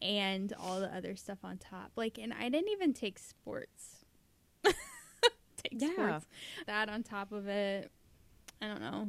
[0.00, 1.92] and all the other stuff on top.
[1.96, 4.04] Like, and I didn't even take sports.
[4.64, 4.74] take
[5.80, 5.92] Yeah.
[5.92, 6.26] sports.
[6.66, 7.90] That on top of it.
[8.60, 9.08] I don't know.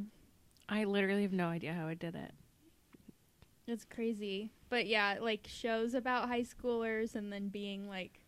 [0.68, 2.32] I literally have no idea how I did it.
[3.66, 4.50] It's crazy.
[4.68, 8.20] But yeah, like shows about high schoolers and then being like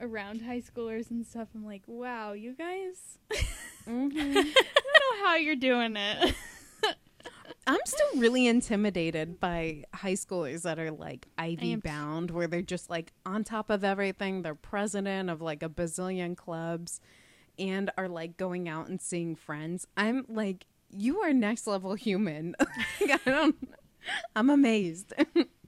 [0.00, 1.48] around high schoolers and stuff.
[1.54, 3.18] I'm like, wow, you guys,
[3.86, 4.12] Mhm.
[4.16, 6.34] I don't know how you're doing it.
[7.66, 12.90] I'm still really intimidated by high schoolers that are like Ivy bound, where they're just
[12.90, 14.42] like on top of everything.
[14.42, 17.00] They're president of like a bazillion clubs
[17.58, 19.86] and are like going out and seeing friends.
[19.96, 22.56] I'm like, you are next level human.
[23.00, 23.56] Like, I don't,
[24.36, 25.12] I'm amazed.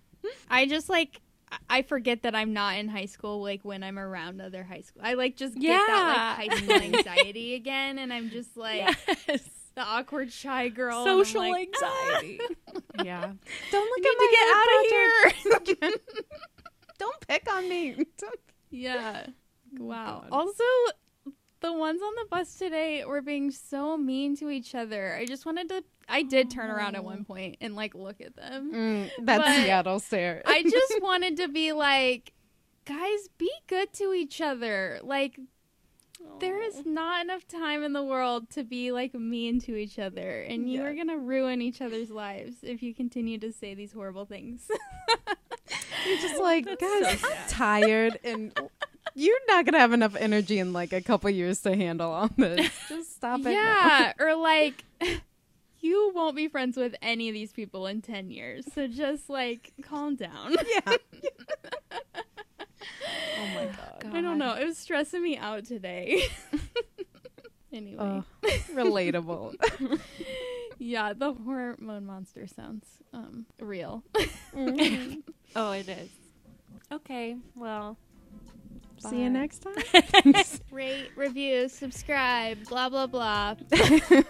[0.51, 1.21] I just like
[1.69, 5.03] I- forget that I'm not in high school like when I'm around other high school.
[5.05, 9.43] I like just get that like high school anxiety again and I'm just like Yes.
[9.75, 11.05] the awkward shy girl.
[11.05, 12.15] Social like, ah!
[12.15, 12.41] anxiety.
[13.05, 13.33] yeah.
[13.71, 15.33] don't look at to my
[15.69, 15.93] get of here.
[16.99, 17.97] don't pick on me.
[18.19, 19.27] Don't- Yeah.
[19.81, 20.21] Oh wow.
[20.23, 20.29] God.
[20.33, 20.65] Also,
[21.63, 25.15] the ones on the bus today were being so mean to each other.
[25.15, 25.83] I just wanted to.
[26.09, 28.73] I did turn around at one point and like look at them.
[28.75, 30.43] Mm, that's But Seattle stare.
[30.45, 32.33] I just wanted to be like,
[32.85, 34.99] guys, be good to each other.
[35.03, 35.39] Like,
[36.41, 40.43] there is not enough time in the world to be like mean to each other,
[40.43, 40.87] and you Yeah.
[40.89, 44.69] are gonna ruin each other's lives if you continue to say these horrible things.
[46.07, 48.53] You're just like, guys, I'm tired, and
[49.15, 52.71] you're not gonna have enough energy in like a couple years to handle all this.
[52.89, 53.45] Just stop it.
[53.45, 53.51] now.
[53.53, 54.85] yeah, or like.
[55.85, 58.65] You won't be friends with any of these people in 10 years.
[58.73, 60.55] So just like calm down.
[60.65, 60.97] yeah.
[62.01, 64.07] oh my god.
[64.13, 64.55] I don't know.
[64.55, 66.23] It was stressing me out today.
[67.73, 67.97] anyway.
[67.99, 68.25] Oh,
[68.73, 69.57] relatable.
[70.79, 74.03] Yeah, the hormone monster sounds um real.
[75.55, 76.11] Oh, it is.
[76.91, 77.97] Okay, well.
[79.11, 80.35] See you next time.
[80.71, 83.55] Rate, review, subscribe, blah blah blah.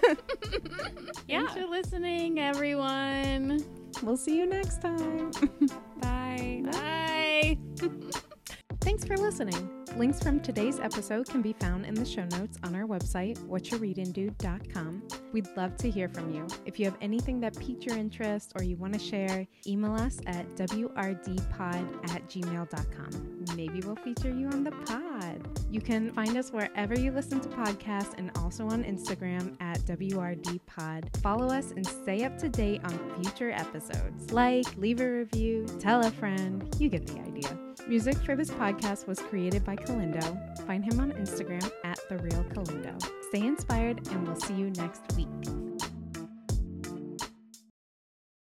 [1.29, 1.47] Yeah.
[1.47, 3.65] Thanks for listening, everyone.
[4.03, 5.31] We'll see you next time.
[6.01, 6.63] Bye.
[6.71, 8.23] Bye.
[8.83, 9.71] Thanks for listening.
[9.97, 15.03] Links from today's episode can be found in the show notes on our website, whatchoureadingdude.com.
[15.33, 16.49] We'd love to hear from you.
[16.67, 20.19] If you have anything that piqued your interest or you want to share, email us
[20.27, 23.45] at wrdpod at gmail.com.
[23.57, 25.62] Maybe we'll feature you on the pod.
[25.73, 31.17] You can find us wherever you listen to podcasts and also on Instagram at wrdpod.
[31.23, 34.31] Follow us and stay up to date on future episodes.
[34.33, 36.63] Like, leave a review, tell a friend.
[36.79, 37.59] You get the idea.
[37.89, 40.59] Music for this podcast was created by Kalindo.
[40.67, 43.03] Find him on Instagram at The Real Kalindo.
[43.29, 45.27] Stay inspired, and we'll see you next week.